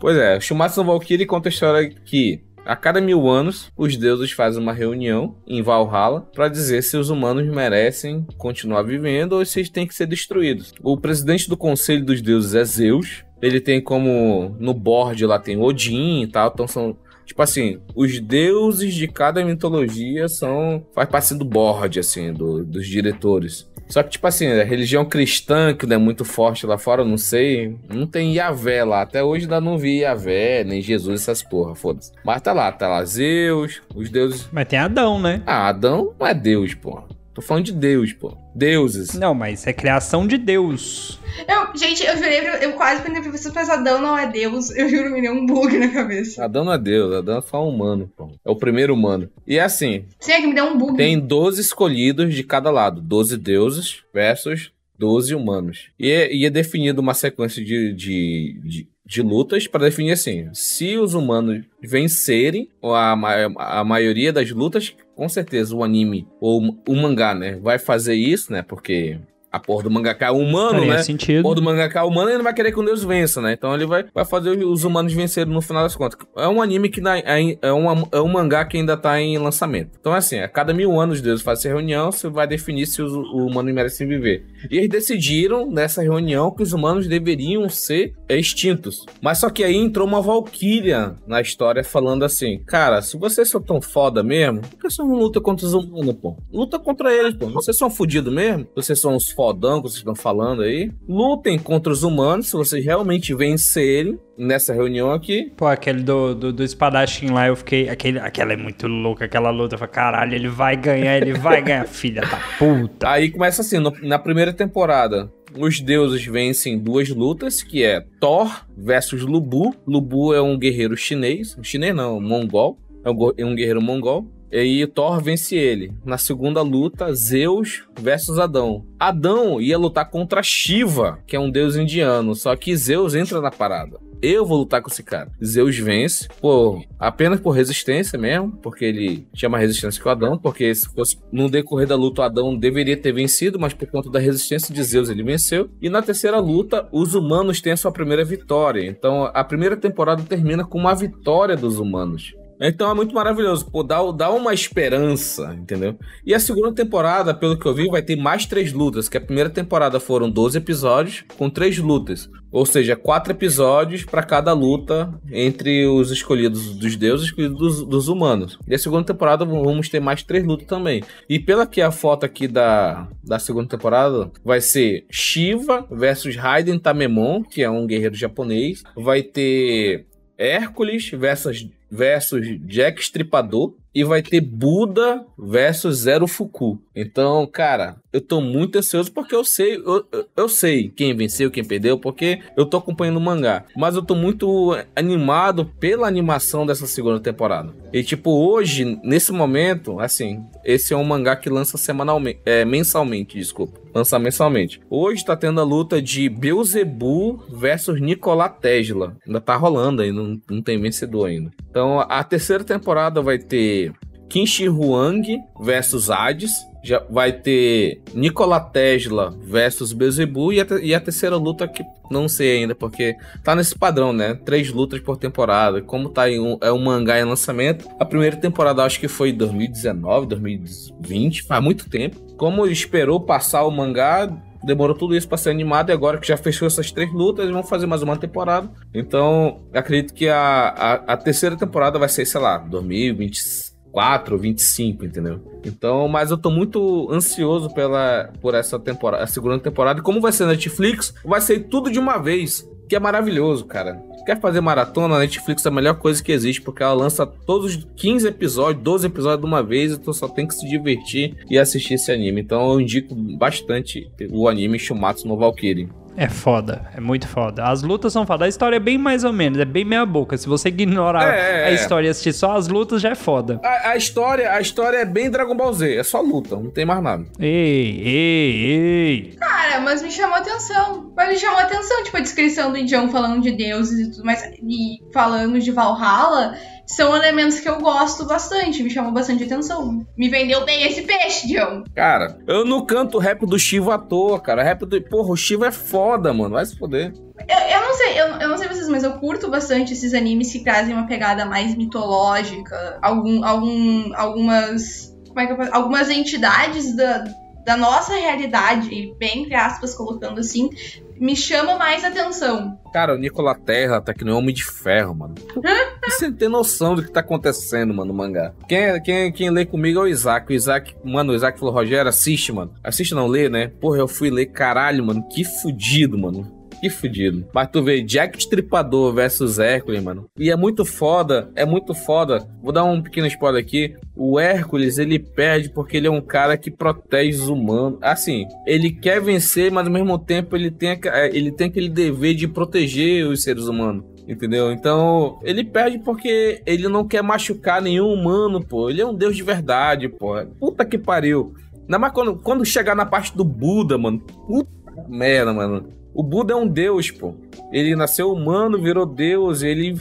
[0.00, 4.32] Pois é, Shumatsu no Valkyrie conta a história que a cada mil anos os deuses
[4.32, 9.60] fazem uma reunião em Valhalla para dizer se os humanos merecem continuar vivendo ou se
[9.60, 10.72] eles têm que ser destruídos.
[10.82, 13.24] O presidente do Conselho dos Deuses é Zeus.
[13.42, 18.20] Ele tem como no board lá tem Odin e tal, então são Tipo assim, os
[18.20, 20.84] deuses de cada mitologia são.
[20.94, 23.68] faz parte do board, assim, do- dos diretores.
[23.88, 27.06] Só que, tipo assim, a religião cristã, que não é muito forte lá fora, eu
[27.06, 27.76] não sei.
[27.92, 29.02] Não tem Yahvé lá.
[29.02, 32.10] Até hoje ainda não vi Yahvé, nem Jesus, essas porra, foda-se.
[32.24, 34.48] Mas tá lá, tá lá Zeus, os deuses.
[34.50, 35.42] Mas tem Adão, né?
[35.46, 37.04] Ah, Adão não é Deus, porra.
[37.34, 38.36] Tô falando de Deus, pô.
[38.54, 39.14] Deuses.
[39.14, 41.18] Não, mas é criação de Deus.
[41.48, 44.70] Eu, gente, eu jurei, eu quase perguntei pra vocês, mas Adão não é Deus.
[44.70, 46.44] Eu juro, me deu um bug na cabeça.
[46.44, 48.30] Adão não é Deus, Adão é só humano, pô.
[48.44, 49.28] É o primeiro humano.
[49.44, 50.96] E é assim, Sim, é que me deu um bug.
[50.96, 53.00] Tem 12 escolhidos de cada lado.
[53.00, 55.88] 12 deuses versus 12 humanos.
[55.98, 60.48] E é, e é definido uma sequência de, de, de, de lutas para definir assim:
[60.52, 66.76] se os humanos vencerem a, ma- a maioria das lutas, com certeza o anime ou
[66.88, 68.62] o mangá, né, vai fazer isso, né?
[68.62, 69.18] Porque
[69.54, 71.02] a porra do mangaka é humano, Faria né?
[71.02, 71.42] sentido.
[71.42, 73.52] Porra do mangaka humano, ele não vai querer que o Deus vença, né?
[73.52, 76.18] Então ele vai, vai fazer os humanos vencerem no final das contas.
[76.36, 79.38] É um anime que na- é, é, uma- é um mangá que ainda tá em
[79.38, 79.90] lançamento.
[80.00, 83.00] Então, assim, a cada mil anos os deuses fazem essa reunião, você vai definir se
[83.02, 84.44] os o humanos merecem viver.
[84.70, 89.04] E eles decidiram nessa reunião que os humanos deveriam ser extintos.
[89.22, 93.60] Mas só que aí entrou uma valquíria na história falando assim: Cara, se vocês são
[93.60, 96.36] tão foda mesmo, por que vocês não lutam contra os humanos, pô?
[96.52, 97.46] Luta contra eles, pô.
[97.48, 98.66] Vocês são fodidos mesmo?
[98.74, 100.90] Vocês são uns fodão que vocês estão falando aí?
[101.06, 105.52] Lutem contra os humanos se vocês realmente vencerem nessa reunião aqui.
[105.56, 107.88] Pô, aquele do, do, do espadachim lá, eu fiquei.
[107.88, 109.74] Aquele, aquela é muito louca, aquela luta.
[109.74, 113.08] Eu falei, caralho, ele vai ganhar, ele vai ganhar, filha da puta.
[113.10, 118.64] Aí começa assim, no- na primeira temporada, os deuses vencem duas lutas, que é Thor
[118.76, 119.74] versus Lubu.
[119.86, 124.26] Lubu é um guerreiro chinês, chinês não, mongol, é um, é um guerreiro mongol.
[124.54, 125.92] E aí Thor vence ele.
[126.04, 128.86] Na segunda luta, Zeus versus Adão.
[129.00, 133.50] Adão ia lutar contra Shiva, que é um deus indiano, só que Zeus entra na
[133.50, 133.98] parada.
[134.22, 135.32] eu vou lutar com esse cara.
[135.44, 140.38] Zeus vence por apenas por resistência mesmo, porque ele tinha mais resistência que o Adão,
[140.38, 144.08] porque se fosse no decorrer da luta o Adão deveria ter vencido, mas por conta
[144.08, 145.68] da resistência de Zeus ele venceu.
[145.82, 148.86] E na terceira luta, os humanos têm a sua primeira vitória.
[148.86, 152.32] Então a primeira temporada termina com uma vitória dos humanos.
[152.60, 155.98] Então é muito maravilhoso, pô, dá, dá uma esperança, entendeu?
[156.24, 159.20] E a segunda temporada, pelo que eu vi, vai ter mais três lutas, que a
[159.20, 162.30] primeira temporada foram 12 episódios com três lutas.
[162.54, 167.82] Ou seja, quatro episódios para cada luta entre os escolhidos dos deuses e escolhidos dos,
[167.84, 168.56] dos, humanos.
[168.68, 171.02] E a segunda temporada vamos ter mais três lutas também.
[171.28, 176.78] E pela que a foto aqui da, da segunda temporada vai ser Shiva versus Raiden
[176.78, 178.84] Tamemon, que é um guerreiro japonês.
[178.96, 180.06] Vai ter
[180.38, 186.78] Hércules versus versus Jack Stripador e vai ter Buda versus Zero Fuku.
[186.94, 190.06] Então, cara, eu tô muito ansioso porque eu sei, eu,
[190.36, 193.64] eu sei quem venceu, quem perdeu, porque eu tô acompanhando o mangá.
[193.76, 197.74] Mas eu tô muito animado pela animação dessa segunda temporada.
[197.92, 203.36] E tipo, hoje, nesse momento, assim, esse é um mangá que lança semanalmente, é, mensalmente,
[203.36, 203.80] desculpa.
[203.92, 204.80] Lança mensalmente.
[204.88, 209.16] Hoje tá tendo a luta de Beelzebub versus Nikola Tesla.
[209.26, 211.50] Ainda tá rolando aí, não, não tem vencedor ainda.
[211.68, 213.92] Então, a terceira temporada vai ter
[214.28, 216.52] Qin Shi Huang versus Hades
[216.84, 222.58] já vai ter Nikola Tesla versus Bezebu e, e a, terceira luta que não sei
[222.58, 224.34] ainda, porque tá nesse padrão, né?
[224.44, 225.80] Três lutas por temporada.
[225.80, 229.32] Como tá em um, é um mangá em lançamento, a primeira temporada acho que foi
[229.32, 232.20] 2019, 2020, faz muito tempo.
[232.36, 234.30] Como esperou passar o mangá,
[234.62, 237.62] demorou tudo isso para ser animado e agora que já fechou essas três lutas, vão
[237.62, 238.70] fazer mais uma temporada.
[238.92, 245.04] Então, acredito que a, a, a terceira temporada vai ser, sei lá, 2025 24, 25,
[245.04, 245.40] entendeu?
[245.64, 250.00] Então, mas eu tô muito ansioso pela, por essa temporada, a segunda temporada.
[250.00, 254.02] E como vai ser Netflix, vai ser tudo de uma vez, que é maravilhoso, cara.
[254.26, 255.16] Quer fazer maratona?
[255.16, 258.82] A Netflix é a melhor coisa que existe, porque ela lança todos os 15 episódios,
[258.82, 262.40] 12 episódios de uma vez, então só tem que se divertir e assistir esse anime.
[262.40, 265.88] Então eu indico bastante o anime Shumatsu no Valkyrie.
[266.16, 267.64] É foda, é muito foda.
[267.64, 268.44] As lutas são foda.
[268.44, 270.36] A história é bem mais ou menos, é bem meia boca.
[270.36, 271.74] Se você ignorar é, a é.
[271.74, 273.60] história e assistir só as lutas, já é foda.
[273.64, 276.84] A, a, história, a história é bem Dragon Ball Z, é só luta, não tem
[276.84, 277.24] mais nada.
[277.38, 279.36] Ei, ei, ei.
[279.38, 281.12] Cara, mas me chamou atenção.
[281.16, 284.42] Mas me chamou atenção, tipo, a descrição do Indião falando de deuses e tudo mais,
[284.42, 286.54] e falando de Valhalla
[286.86, 290.06] são elementos que eu gosto bastante, me chamou bastante atenção.
[290.16, 291.82] Me vendeu bem esse peixe, Dião.
[291.94, 294.62] Cara, eu não canto rap do Shiva à toa, cara.
[294.62, 295.00] Rap do.
[295.02, 296.54] Porra, o Shiva é foda, mano.
[296.54, 297.12] Vai se foder.
[297.48, 300.52] Eu, eu não sei, eu, eu, não sei vocês, mas eu curto bastante esses animes
[300.52, 302.98] que trazem uma pegada mais mitológica.
[303.02, 305.14] Algum, algum, algumas.
[305.26, 307.24] Como é que eu posso, Algumas entidades da,
[307.64, 310.70] da nossa realidade, bem entre aspas, colocando assim,
[311.18, 312.78] me chama mais atenção.
[312.92, 315.34] Cara, o Nikola Terra tá que nem um homem de ferro, mano.
[316.04, 318.52] Você tem noção do que tá acontecendo, mano, no mangá.
[318.68, 320.52] Quem, quem, quem lê comigo é o Isaac.
[320.52, 322.72] O Isaac, mano, o Isaac falou, Rogério, assiste, mano.
[322.82, 323.68] Assiste não, lê, né?
[323.80, 325.26] Porra, eu fui ler, caralho, mano.
[325.28, 326.53] Que fudido, mano.
[326.84, 327.46] Que fudido.
[327.50, 330.28] Mas tu vê Jack Stripador versus Hércules, mano.
[330.38, 332.46] E é muito foda, é muito foda.
[332.62, 333.96] Vou dar um pequeno spoiler aqui.
[334.14, 337.98] O Hércules, ele perde porque ele é um cara que protege os humanos.
[338.02, 342.34] Assim, ele quer vencer, mas ao mesmo tempo ele tem, é, ele tem aquele dever
[342.34, 344.04] de proteger os seres humanos.
[344.28, 344.70] Entendeu?
[344.70, 348.90] Então, ele perde porque ele não quer machucar nenhum humano, pô.
[348.90, 350.34] Ele é um deus de verdade, pô.
[350.60, 351.54] Puta que pariu.
[351.80, 354.20] Ainda mais quando, quando chegar na parte do Buda, mano.
[354.20, 354.68] Puta
[355.08, 356.03] merda, mano.
[356.14, 357.34] O Buda é um deus, pô.
[357.72, 359.98] Ele nasceu humano, virou deus, ele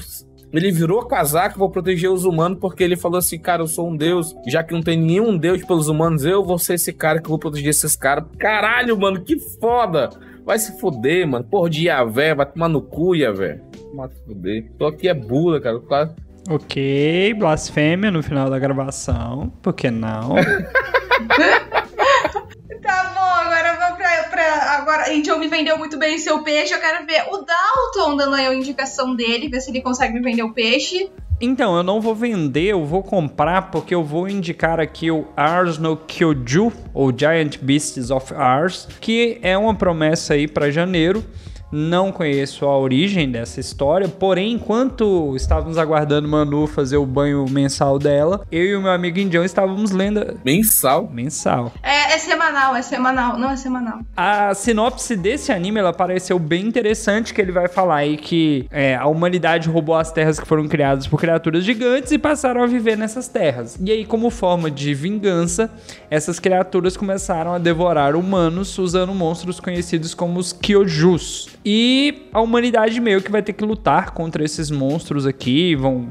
[0.53, 3.97] ele virou casaco para proteger os humanos porque ele falou assim, cara, eu sou um
[3.97, 7.27] deus, já que não tem nenhum deus pelos humanos, eu vou ser esse cara que
[7.27, 8.25] vou proteger esses caras.
[8.37, 10.11] Caralho, mano, que foda!
[10.45, 11.43] Vai se foder, mano.
[11.45, 13.61] Porra de Yavé, vai tomar no cu, Yavé.
[13.95, 14.71] Vai se foder.
[14.77, 15.79] Tô aqui é Buda, cara.
[15.79, 16.13] Quase...
[16.49, 19.51] Ok, blasfêmia no final da gravação.
[19.61, 20.35] Por que não?
[22.85, 23.72] agora,
[25.09, 26.73] Angel me vendeu muito bem seu peixe.
[26.73, 30.21] Eu quero ver o Dalton dando aí a indicação dele, ver se ele consegue me
[30.21, 31.09] vender o peixe.
[31.41, 35.77] Então, eu não vou vender, eu vou comprar porque eu vou indicar aqui o Ars
[35.77, 41.23] no Kyoju, ou Giant Beasts of Ars, que é uma promessa aí para janeiro.
[41.75, 47.97] Não conheço a origem dessa história, porém, enquanto estávamos aguardando Manu fazer o banho mensal
[47.97, 50.39] dela, eu e o meu amigo Indião estávamos lendo.
[50.45, 51.09] Mensal?
[51.11, 51.73] Mensal.
[51.81, 53.39] É, é semanal, é semanal.
[53.39, 54.01] Não, é semanal.
[54.15, 58.95] A sinopse desse anime, ela pareceu bem interessante, que ele vai falar aí que é,
[58.95, 62.95] a humanidade roubou as terras que foram criadas por criaturas gigantes e passaram a viver
[62.95, 63.79] nessas terras.
[63.83, 65.71] E aí, como forma de vingança,
[66.07, 71.49] essas criaturas começaram a devorar humanos usando monstros conhecidos como os Kyojus.
[71.65, 76.09] E a humanidade meio que vai ter que lutar contra esses monstros aqui, vão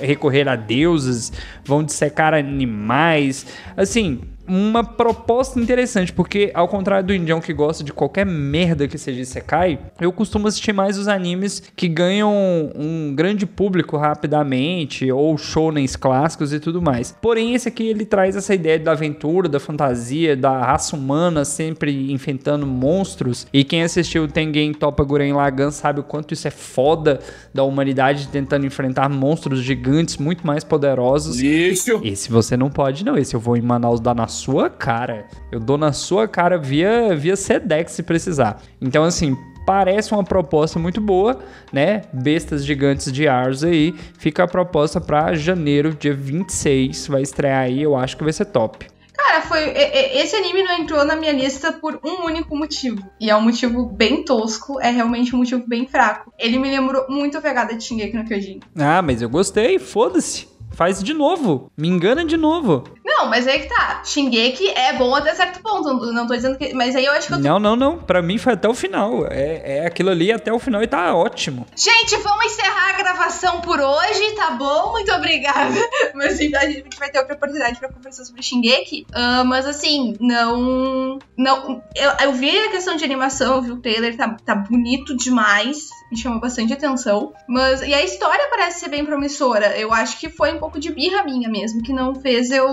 [0.00, 1.32] recorrer a deuses,
[1.64, 3.46] vão dissecar animais.
[3.76, 8.98] Assim, uma proposta interessante, porque ao contrário do indião que gosta de qualquer merda que
[8.98, 12.32] seja Isekai, eu costumo assistir mais os animes que ganham
[12.74, 17.16] um grande público rapidamente, ou shonens clássicos e tudo mais.
[17.20, 22.12] Porém, esse aqui ele traz essa ideia da aventura, da fantasia, da raça humana sempre
[22.12, 23.46] enfrentando monstros.
[23.52, 27.20] E quem assistiu Tengen Toppa Guren Lagan sabe o quanto isso é foda
[27.52, 31.40] da humanidade tentando enfrentar monstros gigantes muito mais poderosos.
[31.40, 32.00] Lixo!
[32.04, 33.16] Esse você não pode, não.
[33.16, 35.26] Esse eu vou em Manaus dar na sua cara.
[35.50, 38.60] Eu dou na sua cara via, via Sedex se precisar.
[38.80, 39.34] Então, assim,
[39.66, 41.40] parece uma proposta muito boa,
[41.72, 42.02] né?
[42.12, 43.94] Bestas gigantes de Ars aí.
[44.18, 47.06] Fica a proposta para janeiro, dia 26.
[47.08, 48.86] Vai estrear aí, eu acho que vai ser top.
[49.14, 49.70] Cara, foi.
[50.14, 53.02] Esse anime não entrou na minha lista por um único motivo.
[53.18, 56.30] E é um motivo bem tosco, é realmente um motivo bem fraco.
[56.38, 58.60] Ele me lembrou muito a pegada de Shingeki no Kyojin.
[58.78, 60.54] Ah, mas eu gostei, foda-se.
[60.72, 61.72] Faz de novo.
[61.74, 62.84] Me engana de novo.
[63.06, 64.02] Não, mas aí que tá.
[64.04, 66.12] Shingeki é bom até certo ponto.
[66.12, 66.74] Não tô dizendo que.
[66.74, 67.44] Mas aí eu acho que eu tô...
[67.44, 67.98] Não, não, não.
[67.98, 69.28] Pra mim foi até o final.
[69.30, 71.64] É, é aquilo ali até o final e tá ótimo.
[71.76, 74.90] Gente, vamos encerrar a gravação por hoje, tá bom?
[74.90, 75.76] Muito obrigada.
[76.14, 79.06] Mas assim, a gente vai ter outra oportunidade pra conversar sobre Shingeki.
[79.10, 81.18] Uh, mas assim, não.
[81.36, 81.82] Não.
[81.94, 85.88] Eu, eu vi a questão de animação, eu vi o trailer, tá, tá bonito demais.
[86.10, 87.32] Me chamou bastante atenção.
[87.48, 87.82] Mas.
[87.82, 89.78] E a história parece ser bem promissora.
[89.78, 92.66] Eu acho que foi um pouco de birra minha mesmo, que não fez eu,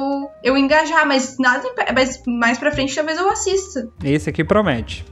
[0.44, 1.64] eu engajar, mas nada
[1.94, 3.90] mas mais pra frente talvez eu assista.
[4.04, 5.06] Esse aqui promete.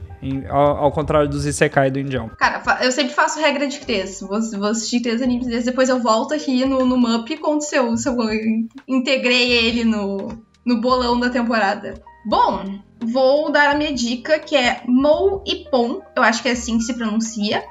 [0.48, 2.30] Ao, ao, contrário dos Isekai do Indião.
[2.38, 4.20] Cara, eu sempre faço regra de três.
[4.20, 7.64] Vou, vou assistir três animes desses, depois eu volto aqui no, no MUP e conto
[7.64, 8.16] se eu, se eu
[8.86, 10.28] integrei ele no,
[10.64, 11.94] no bolão da temporada.
[12.24, 16.00] Bom, vou dar a minha dica, que é Mou Ipon.
[16.14, 17.64] Eu acho que é assim que se pronuncia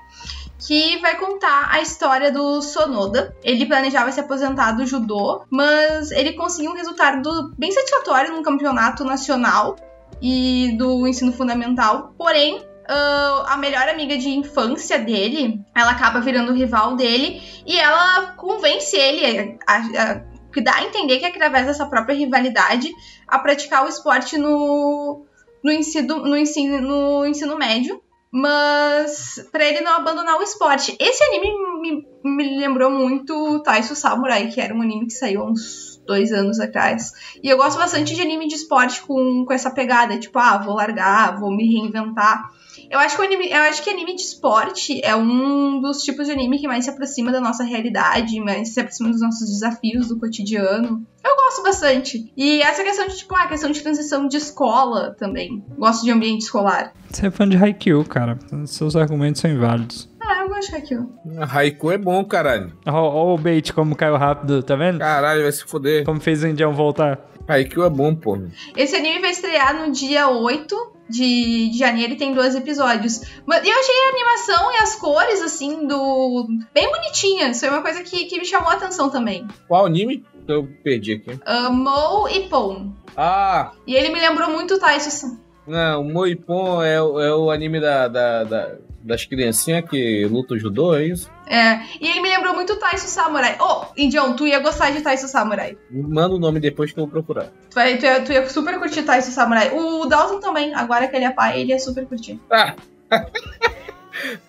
[0.65, 3.35] que vai contar a história do Sonoda.
[3.43, 9.03] Ele planejava se aposentar do judô, mas ele conseguiu um resultado bem satisfatório no campeonato
[9.03, 9.75] nacional
[10.21, 12.13] e do ensino fundamental.
[12.17, 18.33] Porém, uh, a melhor amiga de infância dele, ela acaba virando rival dele e ela
[18.33, 20.15] convence ele a, a,
[20.53, 22.91] que dá a entender que através dessa própria rivalidade
[23.27, 25.25] a praticar o esporte no,
[25.63, 28.01] no, ensino, no, ensino, no ensino médio
[28.31, 30.95] mas para ele não abandonar o esporte.
[30.97, 36.01] Esse anime me, me lembrou muito Taisu Samurai, que era um anime que saiu uns
[36.05, 37.11] dois anos atrás.
[37.43, 40.75] E eu gosto bastante de anime de esporte com, com essa pegada, tipo, ah, vou
[40.75, 42.49] largar, vou me reinventar.
[42.91, 46.33] Eu acho, que anime, eu acho que anime de esporte é um dos tipos de
[46.33, 50.19] anime que mais se aproxima da nossa realidade, mais se aproxima dos nossos desafios do
[50.19, 51.01] cotidiano.
[51.23, 52.33] Eu gosto bastante.
[52.35, 55.63] E essa questão de, tipo, a questão de transição de escola também.
[55.77, 56.91] Gosto de ambiente escolar.
[57.09, 58.37] Você é fã de Haikyuu, cara.
[58.65, 60.09] Seus argumentos são inválidos.
[60.19, 61.09] Ah, eu gosto de Haikyuu.
[61.49, 62.73] Haikyuu é bom, caralho.
[62.85, 64.99] Ó, o bait como caiu rápido, tá vendo?
[64.99, 66.03] Caralho, vai se foder.
[66.03, 67.30] Como fez o Indião voltar.
[67.51, 68.37] Haikyuu é bom, pô.
[68.75, 73.21] Esse anime vai estrear no dia 8 de, de janeiro e tem dois episódios.
[73.45, 76.47] Mas eu achei a animação e as cores, assim, do.
[76.73, 77.59] bem bonitinhas.
[77.59, 79.45] Foi uma coisa que, que me chamou a atenção também.
[79.67, 80.25] Qual anime?
[80.47, 81.31] Eu perdi aqui.
[81.31, 82.91] Uh, Mo e Pon.
[83.15, 83.71] Ah!
[83.85, 85.37] E ele me lembrou muito Tyson.
[85.67, 90.25] Não, o Mo e Pon é, é o anime da, da, da das criancinhas que
[90.25, 91.29] lutam judô, é isso?
[91.51, 93.57] É, e ele me lembrou muito Taiso Samurai.
[93.59, 95.77] Oh, Indião, tu ia gostar de Taiso Samurai.
[95.91, 97.47] Manda o nome depois que eu vou procurar.
[97.69, 99.69] Tu, vai, tu, ia, tu ia super curtir Taiso Samurai.
[99.73, 102.39] O Dalton também, agora que ele é pai, ele ia super curtir.
[102.49, 102.73] Ah.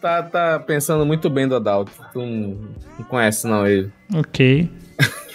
[0.01, 1.91] tá, tá pensando muito bem do Adalto.
[2.13, 3.93] Tu não, não conhece não ele.
[4.15, 4.71] Ok.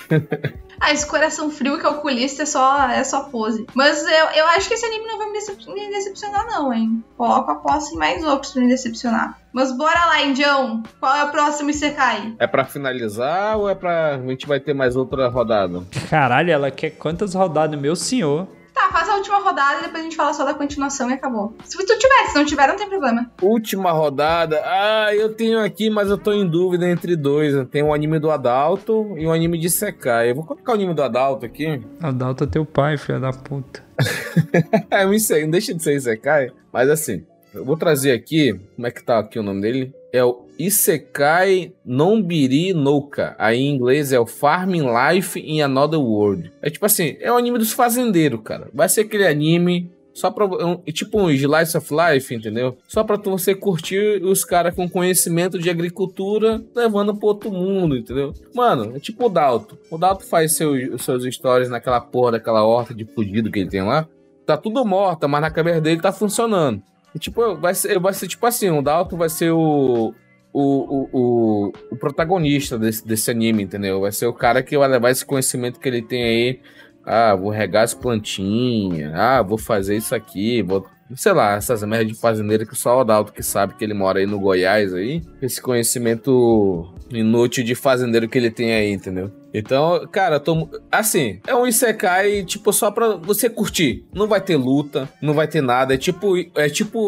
[0.80, 3.66] Ah, esse coração frio calculista é só, é só pose.
[3.74, 7.04] Mas eu, eu acho que esse anime não vai me, decep me decepcionar, não, hein?
[7.18, 9.38] Coloco a posse em mais outros pra me decepcionar.
[9.52, 10.84] Mas bora lá, Indião.
[11.00, 12.36] Qual é o próximo Isekai?
[12.38, 14.16] É pra finalizar ou é pra.
[14.16, 15.84] A gente vai ter mais outra rodada?
[16.10, 18.48] Caralho, ela quer quantas rodadas, meu senhor?
[18.88, 21.56] Tá, faz a última rodada e depois a gente fala só da continuação e acabou.
[21.64, 23.30] Se tu tiver, se não tiver, não tem problema.
[23.42, 24.62] Última rodada.
[24.64, 27.54] Ah, eu tenho aqui, mas eu tô em dúvida entre dois.
[27.70, 30.32] Tem o um anime do Adalto e o um anime de Sekai.
[30.32, 31.82] Eu vou colocar o anime do Adalto aqui.
[32.02, 33.84] Adalto é teu pai, filho da puta.
[34.90, 36.52] é, não deixa de ser Sekai.
[36.72, 37.26] Mas assim,
[37.58, 38.54] eu vou trazer aqui.
[38.76, 39.94] Como é que tá aqui o nome dele?
[40.14, 43.36] É o Isekai Nonbiri Nouka.
[43.38, 46.52] Aí em inglês é o Farming Life in Another World.
[46.62, 48.70] É tipo assim, é o anime dos fazendeiros, cara.
[48.74, 50.46] Vai ser aquele anime Só pra.
[50.46, 52.76] Um, tipo um Slice of Life, entendeu?
[52.88, 57.96] Só pra tu- você curtir os caras com conhecimento de agricultura levando pro outro mundo,
[57.96, 58.34] entendeu?
[58.56, 59.78] Mano, é tipo o Dalto.
[59.92, 63.84] O Dalto faz seus, seus stories naquela porra daquela horta de fudido que ele tem
[63.84, 64.08] lá.
[64.44, 66.82] Tá tudo morta, mas na câmera dele tá funcionando.
[67.20, 70.14] Tipo, vai ser, vai ser tipo assim: o Dalto vai ser o.
[70.54, 74.02] O, o, o, o protagonista desse, desse anime, entendeu?
[74.02, 76.60] Vai ser o cara que vai levar esse conhecimento que ele tem aí
[77.08, 79.14] ah, vou regar as plantinhas.
[79.16, 80.62] Ah, vou fazer isso aqui.
[80.62, 80.86] Vou...
[81.16, 84.20] Sei lá, essas merdas de fazendeiro que só o Adalto que sabe que ele mora
[84.20, 85.22] aí no Goiás aí.
[85.42, 89.32] Esse conhecimento inútil de fazendeiro que ele tem aí, entendeu?
[89.54, 90.70] Então, cara, tô.
[90.92, 94.06] Assim, é um Isekai, tipo, só pra você curtir.
[94.14, 95.94] Não vai ter luta, não vai ter nada.
[95.94, 97.00] É tipo, é tipo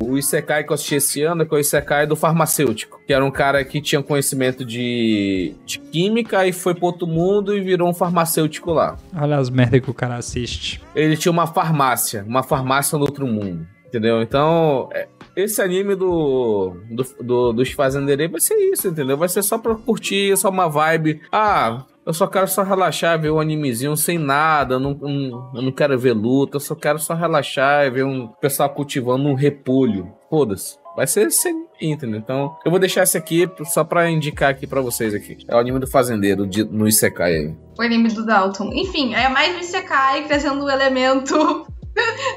[0.00, 3.00] o Isekai que eu assisti esse ano, que é o Isekai do farmacêutico.
[3.06, 7.54] Que era um cara que tinha conhecimento de, de química e foi pro outro mundo
[7.56, 8.96] e virou um farmacêutico lá.
[9.16, 10.80] Olha as merdas que o cara assiste.
[10.94, 13.66] Ele tinha uma farmácia, uma farmácia no outro mundo.
[13.86, 14.20] Entendeu?
[14.22, 15.06] Então, é-
[15.36, 19.16] esse anime do, do, do- dos fazendeiros vai ser isso, entendeu?
[19.16, 21.20] Vai ser só pra curtir, só uma vibe.
[21.32, 24.74] Ah, eu só quero só relaxar, ver um animezinho sem nada.
[24.74, 28.04] Eu não, não- eu não quero ver luta, eu só quero só relaxar e ver
[28.04, 30.12] um pessoal cultivando um repolho.
[30.30, 30.76] Foda-se.
[30.96, 32.20] Vai ser anime, entendeu?
[32.20, 35.38] Então, eu vou deixar esse aqui só pra indicar aqui pra vocês aqui.
[35.48, 37.54] É o anime do fazendeiro de- no Isekai aí.
[37.76, 38.70] O anime do Dalton.
[38.72, 41.66] Enfim, é mais um Isekai trazendo um elemento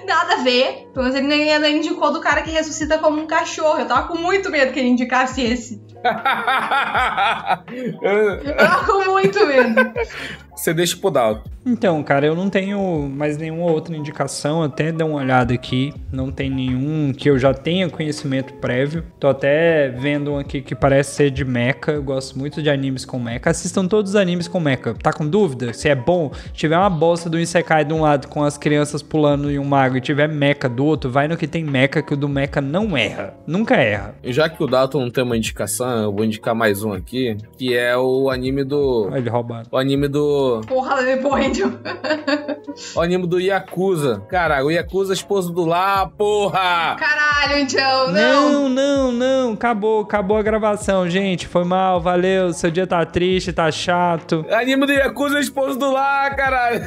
[0.06, 0.88] nada a ver.
[0.96, 3.80] Mas ele ainda indicou do cara que ressuscita como um cachorro.
[3.80, 5.82] Eu tava com muito medo que ele indicasse esse.
[8.44, 9.76] Eu tava com muito medo.
[10.56, 11.50] Você deixa pro Dalton.
[11.68, 16.32] Então, cara, eu não tenho mais nenhuma outra indicação, até dei uma olhada aqui, não
[16.32, 19.04] tem nenhum que eu já tenha conhecimento prévio.
[19.20, 23.04] Tô até vendo um aqui que parece ser de mecha, eu gosto muito de animes
[23.04, 23.50] com mecha.
[23.50, 24.94] Assistam todos os animes com mecha.
[24.94, 25.74] Tá com dúvida?
[25.74, 29.04] Se é bom, se tiver uma bosta do Isekai de um lado com as crianças
[29.04, 32.14] pulando em um mago e tiver mecha do outro, vai no que tem mecha que
[32.14, 33.34] o do mecha não erra.
[33.46, 34.16] Nunca erra.
[34.24, 37.36] E Já que o Dalton não tem uma indicação, eu vou indicar mais um aqui,
[37.58, 39.08] que é o anime do.
[39.12, 39.68] Olha ele roubando.
[39.70, 40.62] O anime do.
[40.66, 40.96] Porra,
[41.66, 42.96] depois.
[42.96, 44.22] O anime do Yakuza.
[44.30, 46.96] Cara, o Yakuza esposo do lá, porra!
[46.96, 48.52] Caralho, então, não.
[48.52, 51.48] Não, não, não, acabou, acabou a gravação, gente.
[51.48, 52.54] Foi mal, valeu.
[52.54, 54.46] Seu dia tá triste, tá chato.
[54.52, 56.86] Anime do Yakuza esposo do lá, caralho!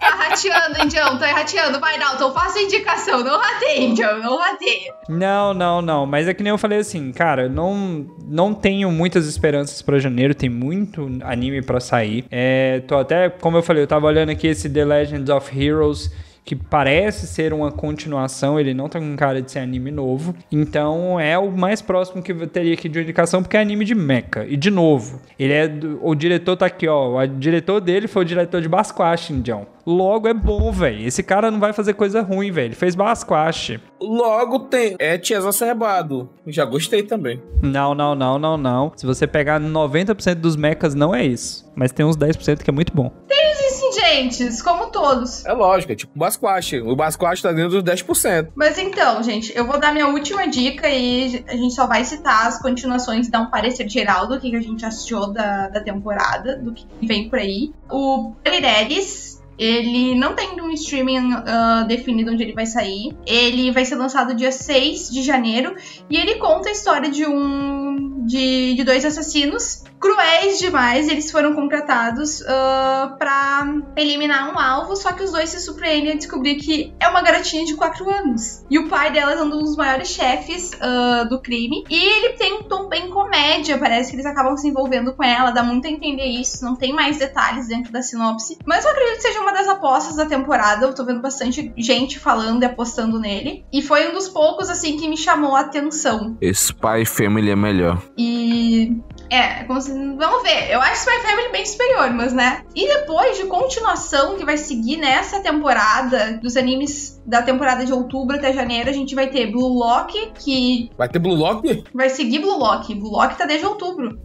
[0.00, 1.80] Tá rateando, Indião, tá rateando.
[1.80, 3.22] Vai, Dalton, faça indicação.
[3.24, 4.94] Não rateia, Indião, não rateia.
[5.08, 6.06] Não, não, não.
[6.06, 10.34] Mas é que nem eu falei assim, cara, não, não tenho muitas esperanças pra janeiro.
[10.34, 12.24] Tem muito anime pra sair.
[12.30, 16.10] É, tô até, como eu falei, eu tava olhando aqui esse The Legends of Heroes.
[16.44, 20.34] Que parece ser uma continuação, ele não tá com cara de ser anime novo.
[20.50, 23.94] Então é o mais próximo que eu teria aqui de indicação, porque é anime de
[23.94, 24.46] mecha.
[24.48, 25.68] E de novo, ele é.
[25.68, 27.20] do- o diretor tá aqui, ó.
[27.22, 29.66] O diretor dele foi o diretor de Basquash, Indião.
[29.88, 31.06] Logo é bom, velho.
[31.06, 32.66] Esse cara não vai fazer coisa ruim, velho.
[32.66, 33.80] Ele fez Basquash.
[33.98, 34.96] Logo tem.
[34.98, 36.28] É Tia Exacerbado.
[36.46, 37.42] Já gostei também.
[37.62, 38.92] Não, não, não, não, não.
[38.94, 41.66] Se você pegar 90% dos mechas, não é isso.
[41.74, 43.10] Mas tem uns 10% que é muito bom.
[43.30, 45.44] Sim, gente, como todos.
[45.46, 46.74] É lógico, é tipo o Basquash.
[46.74, 48.48] O Basquash tá dentro dos 10%.
[48.54, 52.46] Mas então, gente, eu vou dar minha última dica e a gente só vai citar
[52.46, 55.80] as continuações e dar um parecer geral do que que a gente achou da, da
[55.80, 57.72] temporada, do que vem por aí.
[57.90, 59.27] O Pleiredes,
[59.58, 63.16] ele não tem um streaming ah, definido onde ele vai sair.
[63.26, 65.74] Ele vai ser lançado dia 6 de janeiro
[66.08, 68.24] e ele conta a história de um.
[68.24, 71.08] de, de dois assassinos cruéis demais.
[71.08, 76.16] Eles foram contratados ah, pra eliminar um alvo, só que os dois se surpreendem a
[76.16, 78.64] descobrir que é uma garotinha de 4 anos.
[78.70, 81.84] E o pai delas é um dos maiores chefes ah, do crime.
[81.88, 85.50] E ele tem um tom bem comédia, parece que eles acabam se envolvendo com ela,
[85.50, 88.58] dá muito a entender isso, não tem mais detalhes dentro da sinopse.
[88.64, 92.18] Mas eu acredito que seja uma das apostas da temporada, eu tô vendo bastante gente
[92.18, 93.64] falando e apostando nele.
[93.72, 96.36] E foi um dos poucos, assim, que me chamou a atenção.
[96.42, 98.02] Spy Family é melhor.
[98.16, 98.96] E.
[99.30, 100.70] É, como se- vamos ver.
[100.70, 102.62] Eu acho Spy Family bem superior, mas né?
[102.74, 108.36] E depois de continuação que vai seguir nessa temporada, dos animes da temporada de outubro
[108.36, 111.84] até janeiro, a gente vai ter Blue Lock, que Vai ter Blue Lock?
[111.94, 112.94] vai seguir Blue Lock.
[112.94, 114.18] Blue Lock tá desde outubro.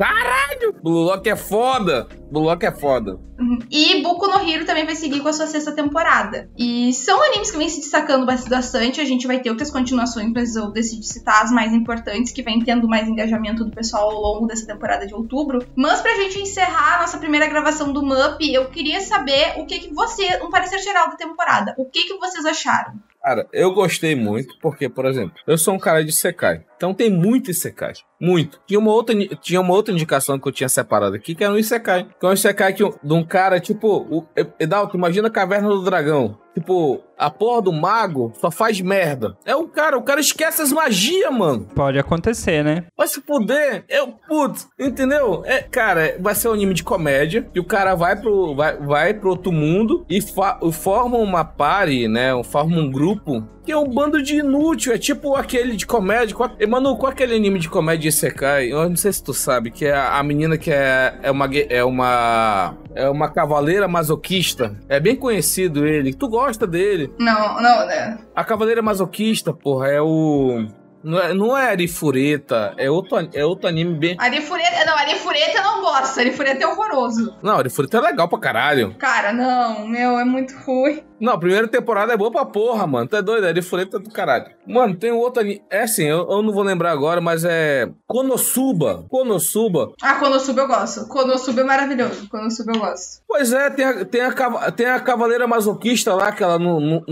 [0.82, 2.07] Blue Lock é foda.
[2.32, 3.19] Blue Lock é foda.
[3.44, 3.60] Uhum.
[3.70, 6.50] E Boku no Hero também vai seguir com a sua sexta temporada.
[6.58, 9.02] E são animes que vêm se destacando bastante.
[9.02, 12.64] A gente vai ter outras continuações, mas eu decidi citar as mais importantes, que vem
[12.64, 15.60] tendo mais engajamento do pessoal ao longo dessa temporada de outubro.
[15.76, 19.80] Mas pra gente encerrar a nossa primeira gravação do MUP, eu queria saber o que,
[19.80, 20.41] que você.
[20.41, 21.76] um parecer geral da temporada.
[21.78, 22.94] O que, que vocês acharam?
[23.24, 26.65] Cara, eu gostei muito, porque, por exemplo, eu sou um cara de Sekai.
[26.76, 27.93] Então tem muito Isekai.
[28.19, 28.59] Muito.
[28.67, 31.57] Tinha uma outra, tinha uma outra indicação que eu tinha separado aqui, que era um
[31.57, 32.05] Isekai.
[32.19, 34.28] Que é um Isekai que, de um cara, tipo, o
[34.59, 36.38] Edalto, imagina a Caverna do Dragão.
[36.54, 39.36] Tipo, a porra do mago só faz merda.
[39.45, 41.68] É o cara, o cara esquece as magias, mano.
[41.74, 42.86] Pode acontecer, né?
[42.95, 43.86] Vai se poder.
[43.89, 45.41] Eu, putz, entendeu?
[45.45, 49.14] É, cara, vai ser um anime de comédia e o cara vai pro, vai, vai
[49.14, 52.32] pro outro mundo e, fa, forma uma party, né?
[52.43, 54.93] Forma um grupo que é um bando de inútil.
[54.93, 56.36] É tipo aquele de comédia.
[56.36, 58.72] Qual, mano, qual aquele anime de comédia Isekai?
[58.72, 61.49] Eu não sei se tu sabe, que é a, a menina que é, é uma.
[61.70, 62.78] É uma.
[62.95, 64.76] É uma cavaleira masoquista.
[64.88, 66.14] É bem conhecido ele.
[66.14, 67.11] Tu gosta dele.
[67.18, 68.20] Não, não, né?
[68.36, 70.66] A cavaleira masoquista, porra, é o.
[71.04, 74.16] Não é, não é Arifureta, é outro, é outro anime bem.
[74.18, 76.20] Arifureta, não, Arifureta eu não gosto.
[76.20, 77.38] Arifureta é horroroso.
[77.41, 78.95] Não, Arifureta é legal pra caralho.
[78.95, 81.04] Cara, não, meu, é muito ruim.
[81.20, 83.08] Não, a primeira temporada é boa pra porra, mano.
[83.08, 84.47] Tu é doido, Arifureta do caralho.
[84.68, 85.62] Mano, tem um outro anime.
[85.70, 87.89] É assim, eu, eu, não vou lembrar agora, mas é.
[88.08, 89.06] Konosuba.
[89.10, 89.93] Konosuba.
[90.01, 91.08] Ah, Konosuba eu gosto.
[91.08, 92.28] Konosuba é maravilhoso.
[92.30, 93.24] Konosuba eu gosto.
[93.28, 97.04] Pois é, tem a, tem a, tem a cavaleira masoquista lá, que ela não, não,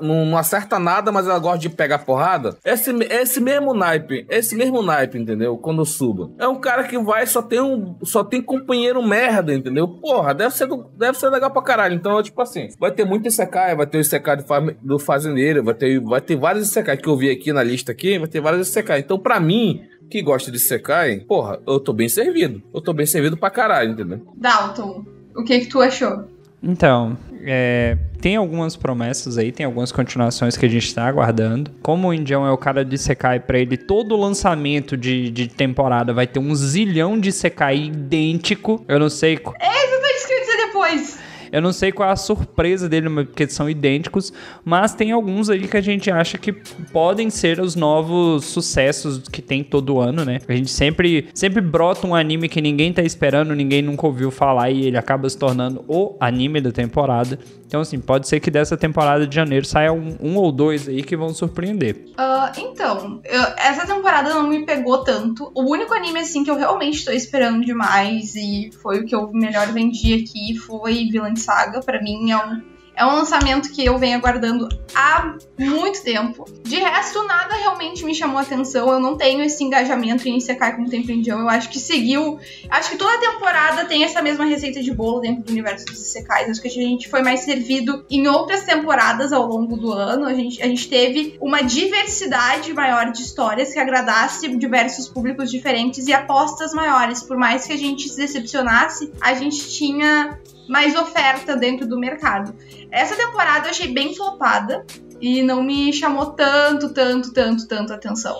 [0.00, 2.56] não, não acerta nada, mas ela gosta de pegar porrada.
[2.64, 5.56] Esse, esse mesmo naipe, esse mesmo naipe, entendeu?
[5.56, 6.30] Konosuba.
[6.38, 7.96] É um cara que vai, só tem um.
[8.02, 9.88] Só tem companheiro merda, entendeu?
[9.88, 11.94] Porra, deve ser, do, deve ser legal pra caralho.
[11.94, 14.44] Então, tipo assim, vai ter muito esse Isekai, vai ter o Isekai do,
[14.82, 18.18] do Fazendeiro, vai ter, vai ter vários Isekai que eu vi aqui na lista aqui,
[18.18, 19.00] vai ter vários Isekai.
[19.00, 22.62] Então, pra mim, que gosta de Isekai, porra, eu tô bem servido.
[22.72, 24.20] Eu tô bem servido pra caralho, entendeu?
[24.36, 26.24] Dalton, o que que tu achou?
[26.62, 31.70] Então, é, tem algumas promessas aí, tem algumas continuações que a gente tá aguardando.
[31.82, 36.12] Como o Indião é o cara de Sekai pra ele, todo lançamento de, de temporada
[36.12, 38.84] vai ter um zilhão de Sekai idêntico.
[38.86, 39.38] Eu não sei.
[39.60, 41.19] É exatamente isso que depois.
[41.52, 44.32] Eu não sei qual é a surpresa dele, porque são idênticos,
[44.64, 49.42] mas tem alguns aí que a gente acha que podem ser os novos sucessos que
[49.42, 50.40] tem todo ano, né?
[50.48, 54.70] A gente sempre, sempre brota um anime que ninguém tá esperando, ninguém nunca ouviu falar
[54.70, 57.38] e ele acaba se tornando o anime da temporada.
[57.70, 61.04] Então, assim, pode ser que dessa temporada de janeiro saia um, um ou dois aí
[61.04, 62.04] que vão surpreender.
[62.18, 65.52] Uh, então, eu, essa temporada não me pegou tanto.
[65.54, 69.30] O único anime, assim, que eu realmente tô esperando demais e foi o que eu
[69.32, 71.78] melhor vendi aqui foi Villain Saga.
[71.78, 72.60] Para mim é um
[73.00, 76.44] é um lançamento que eu venho aguardando há muito tempo.
[76.62, 78.90] De resto, nada realmente me chamou atenção.
[78.90, 81.40] Eu não tenho esse engajamento em Isekai como tem Indião.
[81.40, 82.38] Eu acho que seguiu.
[82.68, 86.50] Acho que toda temporada tem essa mesma receita de bolo dentro do universo dos Isekais.
[86.50, 90.26] Acho que a gente foi mais servido em outras temporadas ao longo do ano.
[90.26, 96.06] A gente, a gente teve uma diversidade maior de histórias que agradasse diversos públicos diferentes
[96.06, 97.22] e apostas maiores.
[97.22, 100.38] Por mais que a gente se decepcionasse, a gente tinha
[100.70, 102.54] mais oferta dentro do mercado.
[102.92, 104.86] Essa temporada eu achei bem flopada
[105.20, 108.38] e não me chamou tanto, tanto, tanto, tanto atenção.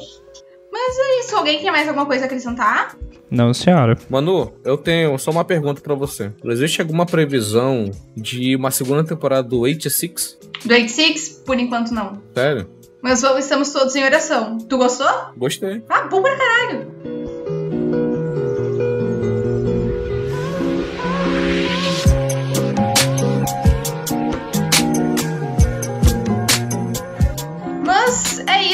[0.72, 1.36] Mas é isso.
[1.36, 2.96] Alguém tem mais alguma coisa a acrescentar?
[3.28, 3.98] Não, senhora.
[4.08, 6.32] Manu, eu tenho só uma pergunta para você.
[6.44, 10.38] Existe alguma previsão de uma segunda temporada do 86?
[10.64, 11.42] Do 86?
[11.44, 12.22] Por enquanto não.
[12.34, 12.70] Sério?
[13.02, 14.58] Mas estamos todos em oração.
[14.58, 15.08] Tu gostou?
[15.36, 15.82] Gostei.
[15.88, 16.99] Ah, bom pra caralho.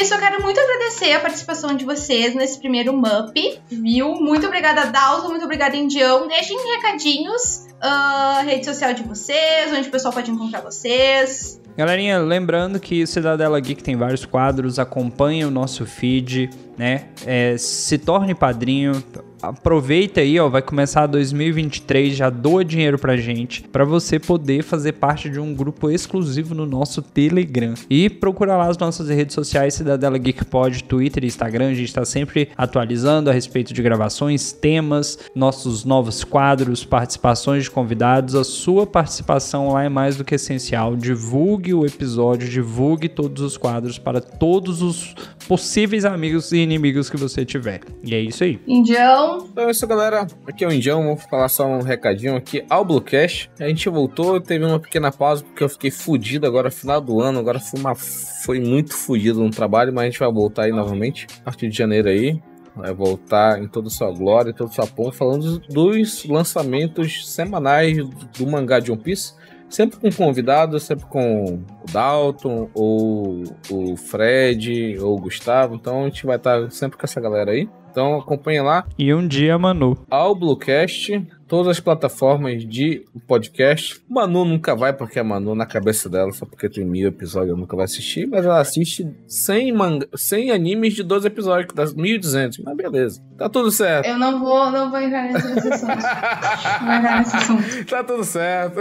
[0.01, 4.13] Isso, eu quero muito agradecer a participação de vocês nesse primeiro MUP, viu?
[4.15, 6.27] Muito obrigada, Dalton, muito obrigada, Indião.
[6.27, 11.59] Deixem recadinhos, uh, rede social de vocês, onde o pessoal pode encontrar vocês.
[11.75, 17.05] Galerinha, lembrando que Cidadela Geek tem vários quadros, acompanhe o nosso feed, né?
[17.25, 19.03] É, se torne padrinho,
[19.41, 24.93] aproveita aí, ó, vai começar 2023, já doa dinheiro pra gente, para você poder fazer
[24.93, 27.73] parte de um grupo exclusivo no nosso Telegram.
[27.89, 31.93] E procura lá as nossas redes sociais, Cidadela Geek Pod, Twitter e Instagram, a gente
[31.93, 38.43] tá sempre atualizando a respeito de gravações, temas, nossos novos quadros, participações de convidados, a
[38.43, 40.95] sua participação lá é mais do que essencial.
[40.95, 45.15] Divulgue o episódio, divulgue todos os quadros para todos os
[45.47, 47.81] possíveis amigos e inimigos que você tiver.
[48.03, 48.59] E é isso aí.
[48.67, 49.26] Indião.
[49.35, 50.27] Então é isso, galera.
[50.47, 51.03] Aqui é o Indião.
[51.03, 53.49] Vou falar só um recadinho aqui ao Bluecast.
[53.59, 57.39] A gente voltou, teve uma pequena pausa porque eu fiquei fudido agora final do ano.
[57.39, 61.27] Agora foi, uma, foi muito fudido no trabalho, mas a gente vai voltar aí novamente
[61.41, 62.41] a partir de janeiro aí
[62.77, 67.97] vai voltar em toda sua glória, em todo o seu ponto, falando dos lançamentos semanais
[67.97, 69.33] do mangá de One Piece.
[69.69, 75.75] Sempre com convidados, sempre com o Dalton, ou o Fred, ou o Gustavo.
[75.75, 77.67] Então a gente vai estar sempre com essa galera aí.
[77.97, 78.85] Então acompanha lá.
[78.95, 79.97] E um dia, Manu.
[80.07, 84.01] Ao Bluecast, todas as plataformas de podcast.
[84.07, 87.75] Manu nunca vai, porque a Manu, na cabeça dela, só porque tem mil episódios, nunca
[87.75, 92.61] vai assistir, mas ela assiste 100, manga, 100 animes de 12 episódios, que dá 1.200.
[92.63, 94.07] Mas beleza, tá tudo certo.
[94.07, 95.87] Eu não vou, não vou entrar nesse assunto.
[96.81, 97.85] não vou entrar nesse assunto.
[97.85, 98.79] Tá tudo certo.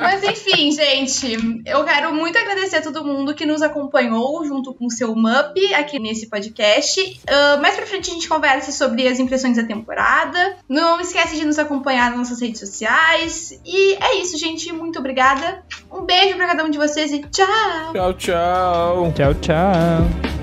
[0.00, 4.86] Mas enfim, gente, eu quero muito agradecer a todo mundo que nos acompanhou junto com
[4.86, 7.00] o seu MUP aqui nesse podcast.
[7.00, 10.56] Uh, mais pra frente a gente conversa sobre as impressões da temporada.
[10.68, 13.60] Não esquece de nos acompanhar nas nossas redes sociais.
[13.64, 14.72] E é isso, gente.
[14.72, 15.62] Muito obrigada.
[15.90, 17.92] Um beijo pra cada um de vocês e tchau!
[17.92, 19.12] Tchau, tchau.
[19.14, 20.39] Tchau, tchau.